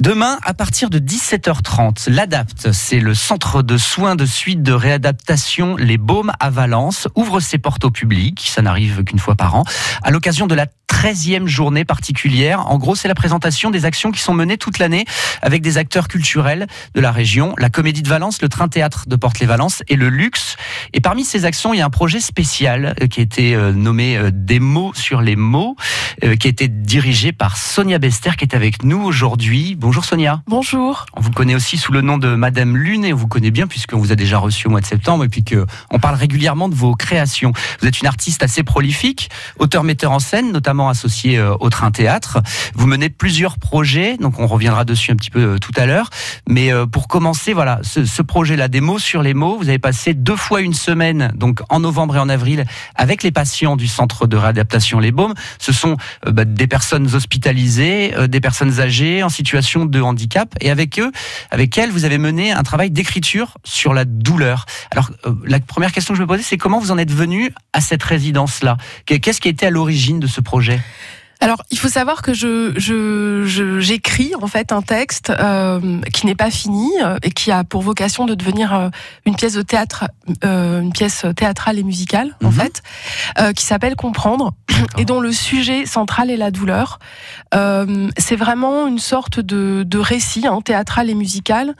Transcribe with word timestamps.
Demain, 0.00 0.38
à 0.44 0.54
partir 0.54 0.88
de 0.88 0.98
17h30, 0.98 2.08
l'ADAPT, 2.08 2.72
c'est 2.72 3.00
le 3.00 3.12
centre 3.14 3.62
de 3.62 3.76
soins 3.76 4.16
de 4.16 4.24
suite 4.24 4.62
de 4.62 4.72
réadaptation 4.72 5.76
Les 5.76 5.98
Baumes 5.98 6.32
à 6.40 6.48
Valence, 6.48 7.06
ouvre 7.16 7.38
ses 7.38 7.58
portes 7.58 7.84
au 7.84 7.90
public, 7.90 8.40
ça 8.42 8.62
n'arrive 8.62 9.04
qu'une 9.04 9.18
fois 9.18 9.34
par 9.34 9.56
an, 9.56 9.64
à 10.02 10.10
l'occasion 10.10 10.46
de 10.46 10.54
la 10.54 10.64
13e 10.90 11.46
journée 11.46 11.84
particulière. 11.84 12.66
En 12.66 12.76
gros, 12.76 12.94
c'est 12.94 13.08
la 13.08 13.14
présentation 13.14 13.70
des 13.70 13.84
actions 13.84 14.10
qui 14.10 14.20
sont 14.20 14.34
menées 14.34 14.58
toute 14.58 14.78
l'année 14.78 15.06
avec 15.40 15.62
des 15.62 15.78
acteurs 15.78 16.08
culturels 16.08 16.66
de 16.94 17.00
la 17.00 17.12
région, 17.12 17.54
la 17.58 17.70
Comédie 17.70 18.02
de 18.02 18.08
Valence, 18.08 18.42
le 18.42 18.48
Train 18.48 18.68
Théâtre 18.68 19.04
de 19.06 19.16
Porte-les-Valence 19.16 19.82
et 19.88 19.96
le 19.96 20.08
Luxe. 20.08 20.56
Et 20.92 21.00
parmi 21.00 21.24
ces 21.24 21.44
actions, 21.44 21.72
il 21.72 21.78
y 21.78 21.80
a 21.80 21.86
un 21.86 21.90
projet 21.90 22.20
spécial 22.20 22.94
euh, 23.00 23.06
qui 23.06 23.20
a 23.20 23.22
été 23.22 23.54
euh, 23.54 23.72
nommé 23.72 24.16
euh, 24.16 24.30
Des 24.30 24.60
mots 24.60 24.92
sur 24.94 25.22
les 25.22 25.36
mots, 25.36 25.76
qui 26.20 26.46
a 26.46 26.50
été 26.50 26.68
dirigé 26.68 27.32
par 27.32 27.56
Sonia 27.56 27.98
Bester 27.98 28.32
qui 28.36 28.44
est 28.44 28.54
avec 28.54 28.82
nous 28.82 29.02
aujourd'hui. 29.02 29.76
Bonjour 29.90 30.04
Sonia. 30.04 30.40
Bonjour. 30.46 31.04
On 31.16 31.20
vous 31.20 31.32
connaît 31.32 31.56
aussi 31.56 31.76
sous 31.76 31.90
le 31.90 32.00
nom 32.00 32.16
de 32.16 32.36
Madame 32.36 32.76
Lune 32.76 33.04
et 33.04 33.12
on 33.12 33.16
vous 33.16 33.26
connaît 33.26 33.50
bien 33.50 33.66
puisqu'on 33.66 33.98
vous 33.98 34.12
a 34.12 34.14
déjà 34.14 34.38
reçu 34.38 34.68
au 34.68 34.70
mois 34.70 34.80
de 34.80 34.86
septembre 34.86 35.24
et 35.24 35.28
puis 35.28 35.42
qu'on 35.42 35.98
parle 35.98 36.14
régulièrement 36.14 36.68
de 36.68 36.76
vos 36.76 36.94
créations. 36.94 37.52
Vous 37.80 37.88
êtes 37.88 38.00
une 38.00 38.06
artiste 38.06 38.44
assez 38.44 38.62
prolifique, 38.62 39.30
auteur-metteur 39.58 40.12
en 40.12 40.20
scène, 40.20 40.52
notamment 40.52 40.90
associé 40.90 41.38
euh, 41.38 41.56
au 41.58 41.70
Train 41.70 41.90
Théâtre. 41.90 42.38
Vous 42.76 42.86
menez 42.86 43.08
plusieurs 43.08 43.58
projets, 43.58 44.16
donc 44.16 44.38
on 44.38 44.46
reviendra 44.46 44.84
dessus 44.84 45.10
un 45.10 45.16
petit 45.16 45.30
peu 45.30 45.54
euh, 45.54 45.58
tout 45.58 45.72
à 45.74 45.86
l'heure. 45.86 46.10
Mais 46.48 46.72
euh, 46.72 46.86
pour 46.86 47.08
commencer, 47.08 47.52
voilà, 47.52 47.80
ce, 47.82 48.22
projet-là, 48.22 48.68
des 48.68 48.80
mots 48.80 49.00
sur 49.00 49.24
les 49.24 49.34
mots, 49.34 49.58
vous 49.58 49.70
avez 49.70 49.80
passé 49.80 50.14
deux 50.14 50.36
fois 50.36 50.60
une 50.60 50.72
semaine, 50.72 51.32
donc 51.34 51.62
en 51.68 51.80
novembre 51.80 52.14
et 52.14 52.20
en 52.20 52.28
avril, 52.28 52.64
avec 52.94 53.24
les 53.24 53.32
patients 53.32 53.74
du 53.74 53.88
centre 53.88 54.28
de 54.28 54.36
réadaptation 54.36 55.00
Les 55.00 55.10
Baumes. 55.10 55.34
Ce 55.58 55.72
sont 55.72 55.96
bah, 56.24 56.44
des 56.44 56.68
personnes 56.68 57.12
hospitalisées, 57.12 58.14
des 58.28 58.40
personnes 58.40 58.78
âgées 58.78 59.24
en 59.24 59.28
situation 59.28 59.79
de 59.86 60.00
handicap. 60.00 60.54
Et 60.60 60.70
avec 60.70 60.98
eux, 60.98 61.12
avec 61.50 61.76
elles, 61.78 61.90
vous 61.90 62.04
avez 62.04 62.18
mené 62.18 62.52
un 62.52 62.62
travail 62.62 62.90
d'écriture 62.90 63.58
sur 63.64 63.94
la 63.94 64.04
douleur. 64.04 64.66
Alors, 64.90 65.10
euh, 65.26 65.34
la 65.44 65.60
première 65.60 65.92
question 65.92 66.14
que 66.14 66.18
je 66.18 66.22
me 66.22 66.28
posais, 66.28 66.42
c'est 66.42 66.58
comment 66.58 66.78
vous 66.78 66.90
en 66.90 66.98
êtes 66.98 67.12
venu 67.12 67.52
à 67.72 67.80
cette 67.80 68.02
résidence-là? 68.02 68.76
Qu'est-ce 69.06 69.40
qui 69.40 69.48
était 69.48 69.66
à 69.66 69.70
l'origine 69.70 70.20
de 70.20 70.26
ce 70.26 70.40
projet? 70.40 70.80
Alors, 71.42 71.62
il 71.70 71.78
faut 71.78 71.88
savoir 71.88 72.20
que 72.20 72.34
je, 72.34 72.74
je, 72.76 73.80
j'écris 73.80 74.32
en 74.40 74.46
fait 74.46 74.72
un 74.72 74.82
texte 74.82 75.30
euh, 75.30 76.00
qui 76.12 76.26
n'est 76.26 76.34
pas 76.34 76.50
fini 76.50 76.90
euh, 77.02 77.16
et 77.22 77.30
qui 77.30 77.50
a 77.50 77.64
pour 77.64 77.80
vocation 77.80 78.26
de 78.26 78.34
devenir 78.34 78.74
euh, 78.74 78.88
une 79.24 79.36
pièce 79.36 79.54
de 79.54 79.62
théâtre, 79.62 80.04
euh, 80.44 80.82
une 80.82 80.92
pièce 80.92 81.24
théâtrale 81.36 81.78
et 81.78 81.82
musicale 81.82 82.36
en 82.44 82.48
mhm. 82.48 82.52
fait, 82.52 82.82
euh, 83.38 83.52
qui 83.54 83.64
s'appelle 83.64 83.96
Comprendre 83.96 84.52
et 84.98 85.06
dont 85.06 85.20
le 85.20 85.32
sujet 85.32 85.86
central 85.86 86.30
est 86.30 86.36
la 86.36 86.50
douleur. 86.50 86.98
c'est 87.52 88.36
vraiment 88.36 88.86
une 88.86 88.98
sorte 88.98 89.40
de, 89.40 89.82
de 89.86 89.98
récit 89.98 90.46
hein, 90.46 90.60
théâtral 90.62 91.10
et 91.10 91.14
musical 91.14 91.74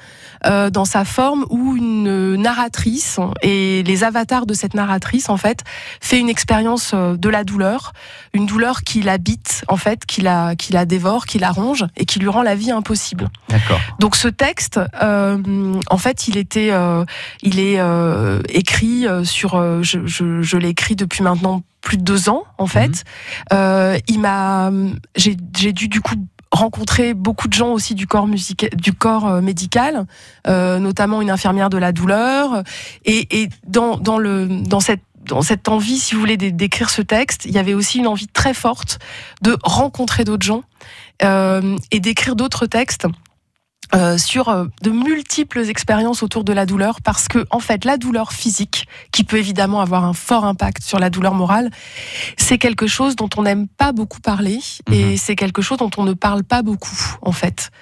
dans 0.45 0.85
sa 0.85 1.05
forme 1.05 1.47
où 1.51 1.77
une 1.77 2.37
narratrice 2.37 3.21
et 3.43 3.83
les 3.83 4.05
avatars 4.05 4.47
de 4.47 4.55
cette 4.55 4.75
narratrice 4.75 5.29
en 5.29 5.37
fait 5.37 5.63
fait 6.01 6.19
une 6.19 6.29
expérience 6.29 6.95
de 6.95 7.29
la 7.29 7.45
douleur, 7.45 7.93
une 8.33 8.47
douleur 8.47 8.83
qui 8.83 9.03
l'habite 9.03 9.50
en 9.69 9.77
fait 9.77 10.07
qui 10.07 10.21
la 10.21 10.57
qui 10.57 10.73
la 10.73 10.85
dévore, 10.85 11.27
qui 11.27 11.39
la 11.39 11.51
ronge 11.51 11.87
et 11.97 12.05
qui 12.05 12.19
lui 12.19 12.29
rend 12.29 12.43
la 12.43 12.55
vie 12.55 12.71
impossible. 12.71 13.29
D'accord. 13.49 13.81
Donc 13.99 14.17
ce 14.17 14.29
texte, 14.29 14.81
euh, 15.03 15.81
en 15.89 15.99
fait, 15.99 16.29
il 16.29 16.37
était, 16.37 16.71
euh, 16.71 17.05
il 17.43 17.59
est 17.59 17.79
euh, 17.79 18.41
écrit 18.49 19.07
sur, 19.25 19.83
je, 19.83 20.07
je, 20.07 20.43
je 20.43 20.57
l'ai 20.57 20.69
écrit 20.69 20.97
depuis 20.97 21.23
maintenant 21.23 21.63
plus 21.81 21.97
de 21.97 22.03
deux 22.03 22.29
ans 22.29 22.45
en 22.59 22.67
fait. 22.67 23.05
Mhm. 23.53 24.01
il 24.09 24.21
m'a, 24.21 24.71
j'ai 25.17 25.37
j'ai 25.57 25.73
dû 25.73 25.89
du 25.89 26.01
coup 26.01 26.15
rencontrer 26.53 27.15
beaucoup 27.15 27.47
de 27.47 27.53
gens 27.53 27.73
aussi 27.73 27.95
du 27.95 28.07
corps 28.07 28.27
musical, 28.27 28.71
du 28.75 28.93
corps 28.93 29.41
médical, 29.41 30.07
euh, 30.49 30.79
notamment 30.79 31.23
une 31.23 31.31
infirmière 31.31 31.71
de 31.71 31.79
la 31.79 31.93
douleur. 31.93 32.65
Et, 33.05 33.43
et 33.43 33.49
dans, 33.69 33.97
dans, 33.97 34.19
le, 34.19 34.49
dans 34.49 34.81
cette 34.81 35.03
dans 35.31 35.43
cette 35.43 35.69
envie, 35.69 35.99
si 35.99 36.15
vous 36.15 36.21
voulez, 36.21 36.37
d'écrire 36.37 36.91
ce 36.91 37.03
texte, 37.03 37.45
il 37.45 37.53
y 37.53 37.59
avait 37.59 37.75
aussi 37.75 37.99
une 37.99 38.07
envie 38.07 38.29
très 38.29 38.55
forte 38.55 38.99
de 39.43 39.57
rencontrer 39.63 40.25
d'autres 40.25 40.45
gens 40.45 40.63
euh, 41.23 41.77
et 41.91 42.01
d'écrire 42.01 42.37
d'autres 42.37 42.67
textes. 42.67 43.07
Euh, 43.93 44.19
sur 44.19 44.51
euh, 44.51 44.67
de 44.83 44.91
multiples 44.91 45.69
expériences 45.69 46.23
autour 46.23 46.45
de 46.45 46.53
la 46.53 46.65
douleur 46.65 47.01
parce 47.03 47.27
que 47.27 47.45
en 47.51 47.59
fait 47.59 47.85
la 47.85 47.97
douleur 47.97 48.33
physique 48.33 48.87
qui 49.11 49.25
peut 49.25 49.39
évidemment 49.39 49.81
avoir 49.81 50.05
un 50.05 50.13
fort 50.13 50.45
impact 50.45 50.85
sur 50.85 51.01
la 51.01 51.11
douleur 51.11 51.35
morale 51.35 51.73
c'est 52.37 52.57
quelque 52.57 52.87
chose 52.87 53.17
dont 53.17 53.29
on 53.37 53.43
n'aime 53.43 53.67
pas 53.67 53.91
beaucoup 53.91 54.21
parler 54.21 54.61
et 54.93 55.05
mhm. 55.05 55.17
c'est 55.17 55.35
quelque 55.35 55.61
chose 55.61 55.79
dont 55.79 55.91
on 55.97 56.05
ne 56.05 56.13
parle 56.13 56.45
pas 56.45 56.63
beaucoup 56.63 57.17
en 57.21 57.33
fait 57.33 57.73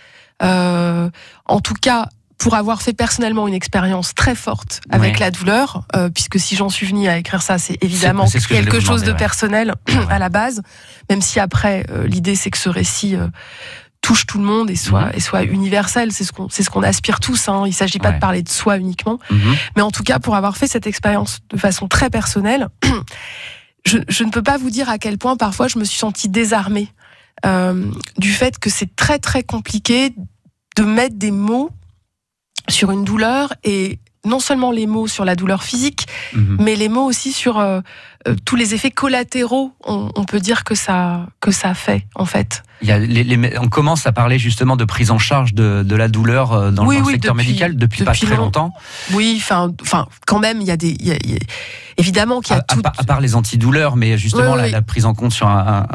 euh, 0.43 1.11
en 1.45 1.61
tout 1.61 1.75
cas 1.75 2.09
pour 2.39 2.55
avoir 2.55 2.83
fait 2.83 2.93
personnellement 2.93 3.49
une 3.49 3.55
expérience 3.55 4.15
très 4.15 4.37
forte 4.37 4.81
avec 4.91 5.19
la 5.19 5.31
douleur, 5.31 5.83
euh, 5.97 6.09
puisque 6.09 6.39
si 6.39 6.55
j'en 6.55 6.69
suis 6.69 6.87
venue 6.87 7.09
à 7.09 7.19
écrire 7.19 7.43
ça, 7.43 7.59
c'est 7.59 7.83
évidemment 7.83 8.27
quelque 8.27 8.81
chose 8.81 9.03
de 9.03 9.13
personnel 9.13 9.75
à 10.09 10.19
la 10.21 10.29
base, 10.29 10.63
même 11.11 11.21
si 11.21 11.41
après 11.41 11.85
euh, 11.91 12.07
l'idée 12.07 12.37
c'est 12.37 12.51
que 12.51 12.59
ce 12.59 12.69
récit 12.69 13.17
euh, 13.17 13.27
touche 14.03 14.25
tout 14.25 14.39
le 14.39 14.45
monde 14.45 14.71
et 14.71 14.77
soit 14.77 15.15
et 15.17 15.21
soit 15.21 15.43
universel, 15.43 16.13
c'est 16.13 16.23
ce 16.23 16.33
qu'on 16.33 16.49
c'est 16.49 16.63
ce 16.63 16.71
qu'on 16.71 16.85
aspire 16.85 17.19
tous. 17.19 17.49
Hein. 17.49 17.65
Il 17.67 17.75
s'agit 17.75 17.99
pas 17.99 18.13
de 18.13 18.21
parler 18.21 18.43
de 18.43 18.49
soi 18.49 18.79
uniquement, 18.79 19.19
mhm. 19.31 19.57
mais 19.75 19.83
en 19.83 19.91
tout 19.91 20.05
cas 20.05 20.21
pour 20.21 20.37
avoir 20.37 20.57
fait 20.57 20.69
cette 20.69 20.87
expérience 20.87 21.41
de 21.51 21.57
façon 21.57 21.89
très 21.89 22.09
personnelle, 22.09 22.69
je, 23.85 23.99
je 24.09 24.23
ne 24.23 24.31
peux 24.31 24.43
pas 24.43 24.59
vous 24.59 24.71
dire 24.71 24.89
à 24.89 24.99
quel 24.99 25.19
point 25.19 25.37
parfois 25.37 25.67
je 25.67 25.79
me 25.81 25.85
suis 25.85 25.99
sentie 25.99 26.29
désarmée 26.29 26.93
du 28.17 28.33
fait 28.33 28.59
que 28.59 28.69
c'est 28.69 28.97
très 28.97 29.21
très 29.21 29.45
compliqué 29.45 30.13
de 30.77 30.83
mettre 30.83 31.17
des 31.17 31.31
mots 31.31 31.71
sur 32.69 32.91
une 32.91 33.05
douleur 33.05 33.53
et 33.65 33.99
non 34.25 34.41
seulement 34.41 34.71
les 34.71 34.87
mots 34.87 35.07
sur 35.07 35.25
la 35.25 35.35
douleur 35.37 35.63
physique, 35.63 36.07
mhm. 36.35 36.59
mais 36.61 36.77
les 36.77 36.89
mots 36.89 37.05
aussi 37.05 37.33
sur 37.33 37.59
euh, 37.59 37.81
euh, 38.27 38.35
tous 38.45 38.57
les 38.57 38.75
effets 38.75 38.91
collatéraux, 38.91 39.73
on, 39.85 40.11
on, 40.17 40.25
peut 40.25 40.41
dire 40.41 40.65
que 40.65 40.75
ça 40.75 41.27
que 41.41 41.53
ça 41.53 41.75
fait 41.75 42.07
en 42.17 42.25
fait. 42.25 42.65
Il 42.83 42.89
y 42.89 42.93
a 42.93 42.99
les, 42.99 43.59
on 43.61 43.69
commence 43.69 44.07
à 44.07 44.13
parler 44.13 44.39
justement 44.39 44.77
de 44.77 44.85
prise 44.85 45.11
en 45.11 45.19
charge 45.19 45.55
de, 45.55 45.83
de 45.85 45.97
la 45.97 46.09
douleur 46.09 46.53
euh, 46.53 46.71
dans, 46.71 46.85
le, 46.85 47.05
secteur 47.05 47.35
médical 47.35 47.77
depuis, 47.77 48.05
pas 48.05 48.13
très 48.13 48.37
longtemps. 48.37 48.73
Oui, 49.13 49.37
enfin, 49.41 49.73
enfin, 49.83 50.07
quand 50.27 50.39
même, 50.39 50.61
il 50.61 50.67
y 50.67 50.71
a 50.71 50.77
des, 50.77 50.97
il 51.01 51.07
y 51.07 51.13
a, 51.13 51.39
évidemment 51.97 52.41
qu'il 52.41 52.55
y 52.55 52.59
a 52.59 52.61
à, 52.61 52.63
tout. 52.63 52.81
À, 52.85 53.05
part 53.05 53.21
les 53.21 53.35
antidouleurs, 53.35 53.97
mais 53.97 54.17
justement 54.17 54.55
la, 54.55 54.69
la, 54.69 54.83
prise 54.83 55.07
en 55.07 55.15
compte 55.15 55.33
sur 55.33 55.49
un, 55.49 55.87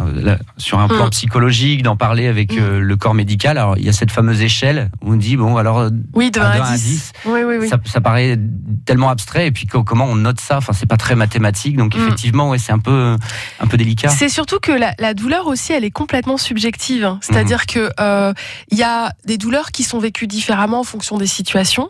sur 0.57 0.79
un 0.79 0.89
plan 0.89 1.07
mm. 1.07 1.11
psychologique, 1.11 1.83
d'en 1.83 1.95
parler 1.95 2.27
avec 2.27 2.53
mm. 2.53 2.59
euh, 2.59 2.79
le 2.79 2.97
corps 2.97 3.13
médical. 3.13 3.57
Alors 3.57 3.77
il 3.77 3.85
y 3.85 3.89
a 3.89 3.93
cette 3.93 4.11
fameuse 4.11 4.41
échelle 4.41 4.91
où 5.01 5.13
on 5.13 5.15
dit 5.15 5.37
bon 5.37 5.55
alors 5.55 5.89
oui 6.13 6.31
de 6.31 6.39
1 6.41 6.43
à 6.43 6.75
10, 6.75 7.13
Oui, 7.25 7.41
oui, 7.43 7.69
ça, 7.69 7.77
ça, 7.85 8.01
paraît 8.01 8.37
tellement 8.85 9.09
abstrait 9.09 9.47
et 9.47 9.51
puis 9.51 9.67
comment 9.67 10.05
on 10.05 10.15
note 10.15 10.41
ça? 10.41 10.57
Enfin 10.57 10.73
c'est 10.73 10.85
pas 10.85 10.97
très 10.97 11.15
mathématique, 11.15 11.77
donc 11.77 11.95
mm. 11.95 11.99
effectivement 11.99 12.12
ouais 12.49 12.57
c'est 12.57 12.71
un 12.71 12.79
peu 12.79 13.15
un 13.59 13.67
peu 13.67 13.77
délicat. 13.77 14.09
C'est 14.09 14.29
surtout 14.29 14.59
que 14.59 14.71
la, 14.71 14.93
la 14.99 15.13
douleur 15.13 15.47
aussi 15.47 15.73
elle 15.73 15.83
est 15.83 15.91
complètement 15.91 16.37
subjective 16.37 16.83
c'est-à-dire 17.21 17.59
mhm. 17.67 17.73
que 17.73 17.91
euh, 17.99 18.33
il 18.69 18.77
y 18.77 18.83
a 18.83 19.13
des 19.25 19.37
douleurs 19.37 19.71
qui 19.71 19.83
sont 19.83 19.99
vécues 19.99 20.27
différemment 20.27 20.81
en 20.81 20.83
fonction 20.83 21.17
des 21.17 21.27
situations, 21.27 21.89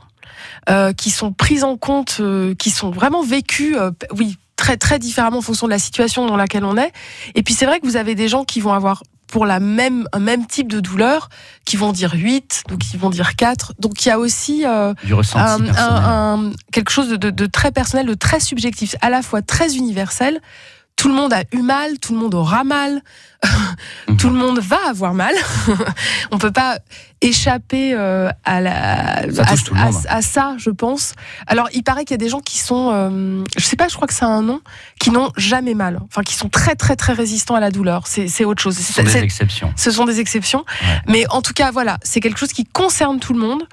euh, 0.70 0.94
qui 0.94 1.10
sont 1.10 1.34
prises 1.34 1.64
en 1.64 1.78
compte, 1.78 2.18
euh, 2.20 2.56
qui 2.56 2.70
sont 2.70 2.92
vraiment 2.92 3.24
vécues, 3.24 3.76
oui, 4.12 4.38
très 4.56 4.78
très 4.78 5.00
différemment 5.00 5.40
en 5.40 5.42
fonction 5.42 5.68
de 5.68 5.72
la 5.72 5.80
situation 5.80 6.26
dans 6.26 6.38
laquelle 6.38 6.66
on 6.66 6.78
est. 6.78 6.92
Et 7.36 7.44
puis 7.44 7.54
c'est 7.54 7.66
vrai 7.66 7.80
que 7.80 7.86
vous 7.86 7.98
avez 7.98 8.16
des 8.16 8.28
gens 8.28 8.44
qui 8.44 8.62
vont 8.62 8.74
avoir 8.74 9.04
pour 9.34 9.48
la 9.48 9.60
même 9.60 10.08
un 10.14 10.20
même 10.20 10.46
type 10.46 10.72
de 10.72 10.80
douleur 10.80 11.28
qui 11.66 11.76
vont 11.76 11.92
dire 11.92 12.14
8 12.14 12.66
donc 12.70 12.78
qui 12.78 12.98
vont 12.98 13.10
dire 13.10 13.36
4 13.36 13.74
donc 13.80 14.06
il 14.06 14.10
y 14.10 14.12
a 14.12 14.20
aussi 14.20 14.64
du 15.04 15.14
ressenti 15.16 15.72
un, 15.76 16.52
quelque 16.72 16.92
chose 16.92 17.10
de, 17.10 17.32
de, 17.32 17.46
très 17.48 17.72
personnel 17.72 18.06
de 18.06 18.14
très 18.14 18.40
subjectif 18.40 18.96
à 19.02 19.10
la 19.10 19.24
fois 19.24 19.42
très 19.42 19.76
universel 19.76 20.40
tout 20.96 21.10
le 21.10 21.16
monde 21.16 21.34
a 21.34 21.44
eu 21.52 21.62
mal, 21.62 22.00
tout 22.00 22.14
le 22.14 22.20
monde 22.20 22.34
aura 22.36 22.64
mal, 22.64 23.02
tout 24.18 24.30
le 24.30 24.36
monde 24.36 24.60
va 24.60 24.78
avoir 24.88 25.14
mal. 25.14 25.34
On 26.32 26.38
peut 26.38 26.52
pas 26.52 26.80
échapper 27.22 27.94
euh, 27.94 28.30
à, 28.46 28.62
la, 28.62 29.26
à, 30.10 30.22
ça, 30.22 30.56
je 30.58 30.70
pense. 30.70 31.14
Alors, 31.48 31.68
il 31.74 31.84
paraît 31.84 32.06
qu'il 32.06 32.14
y 32.14 32.16
a 32.16 32.24
des 32.24 32.30
gens 32.30 32.40
qui 32.40 32.60
sont, 32.60 32.92
euh, 32.94 33.44
je 33.58 33.64
sais 33.64 33.76
pas, 33.76 33.88
je 33.88 33.96
crois 33.96 34.08
que 34.08 34.14
c'est 34.14 34.26
un 34.26 34.42
nom, 34.42 34.62
qui 35.00 35.12
n'ont 35.12 35.32
jamais 35.36 35.74
mal, 35.74 36.00
enfin 36.06 36.22
qui 36.22 36.36
sont 36.36 36.50
très 36.50 36.76
très 36.76 36.96
très 36.96 37.14
résistants 37.14 37.56
à 37.56 37.60
la 37.60 37.72
douleur. 37.72 38.08
C'est 38.08 38.46
autre 38.46 38.62
chose. 38.62 38.78
Ce 38.78 38.94
sont 38.94 39.04
des 39.04 39.18
exceptions. 39.18 39.74
Ce 39.76 39.92
sont 39.92 40.06
des 40.06 40.20
exceptions. 40.20 40.66
Mais 41.08 41.26
en 41.30 41.42
tout 41.42 41.54
cas, 41.54 41.72
voilà, 41.72 41.98
c'est 42.04 42.20
quelque 42.20 42.40
chose 42.40 42.54
qui 42.54 42.66
concerne 42.66 43.20
tout 43.20 43.34
le 43.34 43.40
monde, 43.40 43.64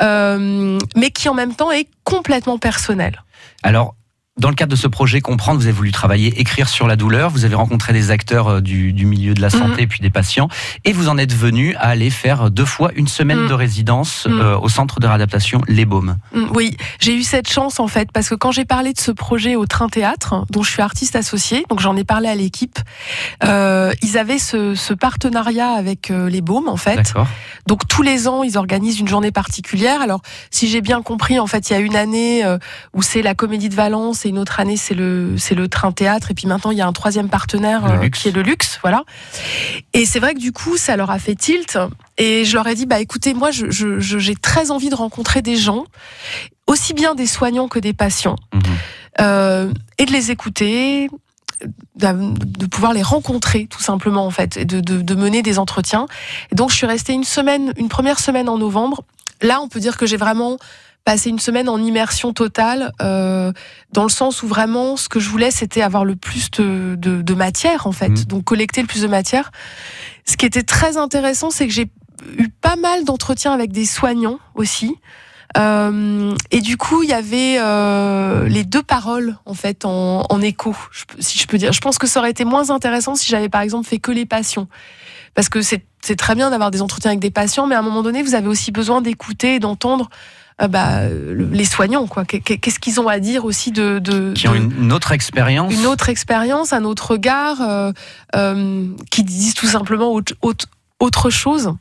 euh, 0.00 0.78
mais 0.96 1.10
qui 1.10 1.28
en 1.28 1.34
même 1.34 1.54
temps 1.54 1.70
est 1.70 1.88
complètement 2.04 2.58
personnel. 2.58 3.22
Alors, 3.62 3.94
dans 4.36 4.48
le 4.48 4.54
cadre 4.56 4.72
de 4.72 4.76
ce 4.76 4.88
projet 4.88 5.20
Comprendre, 5.20 5.58
vous 5.60 5.66
avez 5.66 5.72
voulu 5.72 5.92
travailler, 5.92 6.40
écrire 6.40 6.68
sur 6.68 6.86
la 6.88 6.96
douleur. 6.96 7.30
Vous 7.30 7.44
avez 7.44 7.54
rencontré 7.54 7.92
des 7.92 8.10
acteurs 8.10 8.48
euh, 8.48 8.60
du, 8.60 8.92
du 8.92 9.06
milieu 9.06 9.32
de 9.32 9.40
la 9.40 9.48
santé 9.48 9.82
et 9.82 9.86
puis 9.86 10.00
des 10.00 10.10
patients. 10.10 10.48
Et 10.84 10.92
vous 10.92 11.08
en 11.08 11.18
êtes 11.18 11.32
venu 11.32 11.76
à 11.76 11.88
aller 11.88 12.10
faire 12.10 12.50
deux 12.50 12.64
fois 12.64 12.90
une 12.96 13.06
semaine 13.06 13.44
Mm. 13.44 13.48
de 13.48 13.54
résidence 13.54 14.26
Mm. 14.26 14.40
euh, 14.40 14.58
au 14.58 14.68
centre 14.68 14.98
de 15.00 15.06
réadaptation 15.06 15.60
Les 15.68 15.84
Baumes. 15.84 16.16
Oui, 16.52 16.76
j'ai 17.00 17.14
eu 17.14 17.22
cette 17.22 17.48
chance 17.48 17.78
en 17.78 17.86
fait 17.88 18.10
parce 18.12 18.28
que 18.28 18.34
quand 18.34 18.50
j'ai 18.52 18.64
parlé 18.64 18.92
de 18.92 18.98
ce 18.98 19.12
projet 19.12 19.54
au 19.56 19.66
Train 19.66 19.88
Théâtre, 19.88 20.44
dont 20.50 20.62
je 20.62 20.70
suis 20.70 20.82
artiste 20.82 21.14
associée, 21.16 21.64
donc 21.70 21.80
j'en 21.80 21.96
ai 21.96 22.04
parlé 22.04 22.28
à 22.28 22.34
l'équipe, 22.34 22.78
euh, 23.44 23.92
ils 24.02 24.18
avaient 24.18 24.38
ce, 24.38 24.74
ce 24.74 24.94
partenariat 24.94 25.70
avec 25.70 26.10
euh, 26.10 26.28
les 26.28 26.40
Baumes 26.40 26.68
en 26.68 26.76
fait. 26.76 26.96
D'accord. 26.96 27.28
Donc 27.66 27.86
tous 27.88 28.02
les 28.02 28.26
ans, 28.28 28.42
ils 28.42 28.58
organisent 28.58 28.98
une 29.00 29.08
journée 29.08 29.30
particulière. 29.32 30.00
Alors 30.00 30.22
si 30.50 30.68
j'ai 30.68 30.80
bien 30.80 31.02
compris, 31.02 31.38
en 31.38 31.46
fait, 31.46 31.70
il 31.70 31.72
y 31.72 31.76
a 31.76 31.80
une 31.80 31.96
année 31.96 32.44
euh, 32.44 32.58
où 32.94 33.02
c'est 33.02 33.22
la 33.22 33.34
Comédie 33.34 33.68
de 33.68 33.74
Valence 33.74 34.23
et 34.26 34.28
une 34.30 34.38
autre 34.38 34.60
année 34.60 34.76
c'est 34.76 34.94
le 34.94 35.36
c'est 35.38 35.54
le 35.54 35.68
Train 35.68 35.92
Théâtre 35.92 36.30
et 36.30 36.34
puis 36.34 36.46
maintenant 36.46 36.70
il 36.70 36.78
y 36.78 36.80
a 36.80 36.86
un 36.86 36.92
troisième 36.92 37.28
partenaire 37.28 37.84
euh, 37.84 38.08
qui 38.08 38.28
est 38.28 38.32
le 38.32 38.42
Luxe, 38.42 38.78
voilà. 38.82 39.04
Et 39.92 40.06
c'est 40.06 40.20
vrai 40.20 40.34
que 40.34 40.40
du 40.40 40.52
coup, 40.52 40.76
ça 40.76 40.96
leur 40.96 41.10
a 41.10 41.18
fait 41.18 41.34
tilt 41.34 41.78
et 42.18 42.44
je 42.44 42.54
leur 42.56 42.66
ai 42.66 42.74
dit 42.74 42.86
bah 42.86 43.00
écoutez, 43.00 43.34
moi 43.34 43.50
je 43.50 43.70
je- 43.70 44.00
je- 44.00 44.18
j'ai 44.18 44.34
très 44.36 44.70
envie 44.70 44.88
de 44.90 44.94
rencontrer 44.94 45.42
des 45.42 45.56
gens 45.56 45.84
aussi 46.66 46.94
bien 46.94 47.14
des 47.14 47.26
soignants 47.26 47.68
que 47.68 47.78
des 47.78 47.92
patients 47.92 48.36
Mhm. 48.54 48.60
euh, 49.20 49.72
et 49.98 50.06
de 50.06 50.12
les 50.12 50.30
écouter, 50.30 51.08
de, 51.96 52.34
de 52.58 52.66
pouvoir 52.66 52.92
les 52.92 53.02
rencontrer 53.02 53.66
tout 53.68 53.80
simplement 53.82 54.26
en 54.26 54.30
fait, 54.30 54.56
et 54.56 54.64
de, 54.64 54.80
de, 54.80 55.00
de 55.02 55.14
mener 55.14 55.42
des 55.42 55.58
entretiens. 55.58 56.06
Et 56.50 56.54
donc 56.54 56.70
je 56.70 56.76
suis 56.76 56.86
restée 56.86 57.12
une 57.12 57.24
semaine, 57.24 57.72
une 57.76 57.88
première 57.88 58.18
semaine 58.18 58.48
en 58.48 58.58
novembre. 58.58 59.04
Là, 59.42 59.60
on 59.60 59.68
peut 59.68 59.80
dire 59.80 59.96
que 59.96 60.06
j'ai 60.06 60.16
vraiment 60.16 60.56
passé 61.04 61.28
une 61.30 61.38
semaine 61.38 61.68
en 61.68 61.78
immersion 61.78 62.32
totale, 62.32 62.92
euh, 63.02 63.52
dans 63.92 64.04
le 64.04 64.08
sens 64.08 64.42
où 64.42 64.48
vraiment 64.48 64.96
ce 64.96 65.08
que 65.08 65.20
je 65.20 65.28
voulais, 65.28 65.50
c'était 65.50 65.82
avoir 65.82 66.04
le 66.04 66.16
plus 66.16 66.50
de, 66.52 66.94
de, 66.98 67.20
de 67.22 67.34
matière 67.34 67.86
en 67.86 67.92
fait, 67.92 68.08
Mhm. 68.08 68.24
donc 68.24 68.44
collecter 68.44 68.80
le 68.80 68.86
plus 68.86 69.02
de 69.02 69.08
matière. 69.08 69.52
Ce 70.24 70.36
qui 70.36 70.46
était 70.46 70.62
très 70.62 70.96
intéressant, 70.96 71.50
c'est 71.50 71.66
que 71.66 71.72
j'ai 71.72 71.90
eu 72.38 72.48
pas 72.48 72.76
mal 72.76 73.04
d'entretiens 73.04 73.52
avec 73.52 73.70
des 73.70 73.84
soignants 73.84 74.38
aussi. 74.54 74.96
Euh, 75.56 76.34
et 76.50 76.60
du 76.60 76.76
coup, 76.76 77.02
il 77.04 77.10
y 77.10 77.12
avait 77.12 77.58
euh, 77.60 78.48
les 78.48 78.64
deux 78.64 78.82
paroles 78.82 79.36
en 79.46 79.54
fait 79.54 79.84
en, 79.84 80.24
en 80.28 80.40
écho, 80.40 80.74
je 80.90 81.04
si 81.20 81.38
je 81.38 81.46
peux 81.46 81.58
dire. 81.58 81.72
Je 81.72 81.80
pense 81.80 81.98
que 81.98 82.06
ça 82.08 82.18
aurait 82.20 82.30
été 82.30 82.44
moins 82.44 82.70
intéressant 82.70 83.14
si 83.14 83.28
j'avais 83.28 83.48
par 83.48 83.60
exemple 83.60 83.86
fait 83.86 83.98
que 83.98 84.10
les 84.10 84.26
patients, 84.26 84.66
parce 85.34 85.48
que 85.48 85.60
c'est 85.62 85.84
c'est 86.02 86.16
très 86.16 86.34
bien 86.34 86.50
d'avoir 86.50 86.70
des 86.70 86.82
entretiens 86.82 87.12
avec 87.12 87.20
des 87.20 87.30
patients, 87.30 87.66
mais 87.66 87.74
à 87.76 87.78
un 87.78 87.82
moment 87.82 88.02
donné, 88.02 88.22
vous 88.22 88.34
avez 88.34 88.48
aussi 88.48 88.72
besoin 88.72 89.00
d'écouter 89.00 89.54
et 89.54 89.58
d'entendre 89.58 90.10
euh, 90.62 90.68
bah, 90.68 91.08
le- 91.08 91.48
les 91.50 91.64
soignants, 91.64 92.06
quoi. 92.06 92.24
Qu'est- 92.24 92.40
Qu'est-ce 92.58 92.78
qu'ils 92.78 93.00
ont 93.00 93.08
à 93.08 93.18
dire 93.18 93.44
aussi 93.44 93.72
de, 93.72 93.98
de 93.98 94.32
Qui 94.34 94.46
ont 94.48 94.54
une 94.54 94.92
autre 94.92 95.12
expérience. 95.12 95.72
une 95.74 95.86
autre 95.86 96.08
expérience, 96.08 96.72
un 96.72 96.84
autre 96.84 97.12
regard, 97.12 97.60
euh, 97.60 97.92
euh, 98.36 98.86
qui 99.10 99.24
disent 99.24 99.54
tout 99.54 99.66
simplement 99.66 100.12
autre, 100.12 100.34
autre, 100.42 100.66
autre 101.00 101.30
chose. 101.30 101.74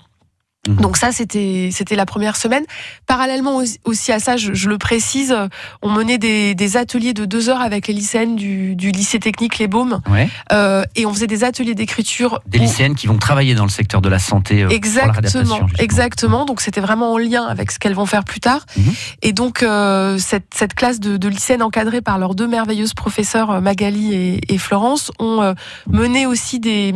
Mhm. 0.68 0.78
Donc 0.78 0.96
ça, 0.98 1.12
c'était 1.12 1.70
c'était 1.74 1.96
la 1.96 2.06
première 2.06 2.38
semaine. 2.38 2.64
Parallèlement 3.06 3.62
aussi- 3.84 4.12
à 4.14 4.20
ça, 4.20 4.38
je, 4.38 4.54
je 4.54 4.70
le 4.70 4.78
précise, 4.78 5.36
on 5.82 5.90
menait 5.92 6.18
des, 6.18 6.56
des 6.56 6.78
ateliers 6.78 7.14
de 7.14 7.26
deux 7.26 7.50
heures 7.50 7.60
avec 7.62 7.88
les 7.88 7.94
lycéennes 7.94 8.36
du, 8.38 8.76
du 8.76 8.92
lycée 8.92 9.20
technique 9.20 9.58
Les 9.60 9.68
Baumes, 9.68 10.00
Ouais. 10.10 10.30
euh, 10.54 10.84
et 10.96 11.06
on 11.06 11.14
faisait 11.14 11.28
des 11.28 11.44
ateliers 11.44 11.76
d'écriture. 11.76 12.40
Des 12.48 12.60
où- 12.60 12.62
lycéennes 12.62 12.96
qui 12.96 13.08
vont 13.08 13.18
travailler 13.18 13.56
dans 13.56 13.64
le 13.66 13.70
secteur 13.70 14.02
de 14.02 14.08
la 14.08 14.20
santé. 14.20 14.62
euh, 14.64 14.68
pour 14.68 14.70
la 14.70 14.76
Exactement, 14.76 15.68
exactement. 15.80 16.46
Donc 16.46 16.62
c'était 16.62 16.80
vraiment 16.82 17.12
en 17.12 17.18
lien 17.18 17.44
avec 17.46 17.72
ce 17.72 17.78
qu'elles 17.80 17.94
vont 17.96 18.06
faire 18.06 18.24
plus 18.24 18.40
tard. 18.40 18.66
Mhm. 18.78 18.94
Et 19.22 19.34
donc 19.34 19.64
euh, 19.64 20.18
cette, 20.18 20.46
cette 20.56 20.76
classe 20.76 21.00
de, 21.02 21.18
de 21.18 21.28
lycéennes 21.28 21.62
encadrée 21.64 22.02
par 22.02 22.18
leurs 22.20 22.36
deux 22.36 22.48
merveilleuses 22.48 22.94
professeurs 22.94 23.62
Magali 23.62 24.14
et, 24.14 24.54
et 24.54 24.58
Florence 24.58 25.12
ont 25.20 25.54
mené 25.88 26.26
aussi 26.26 26.60
des, 26.60 26.94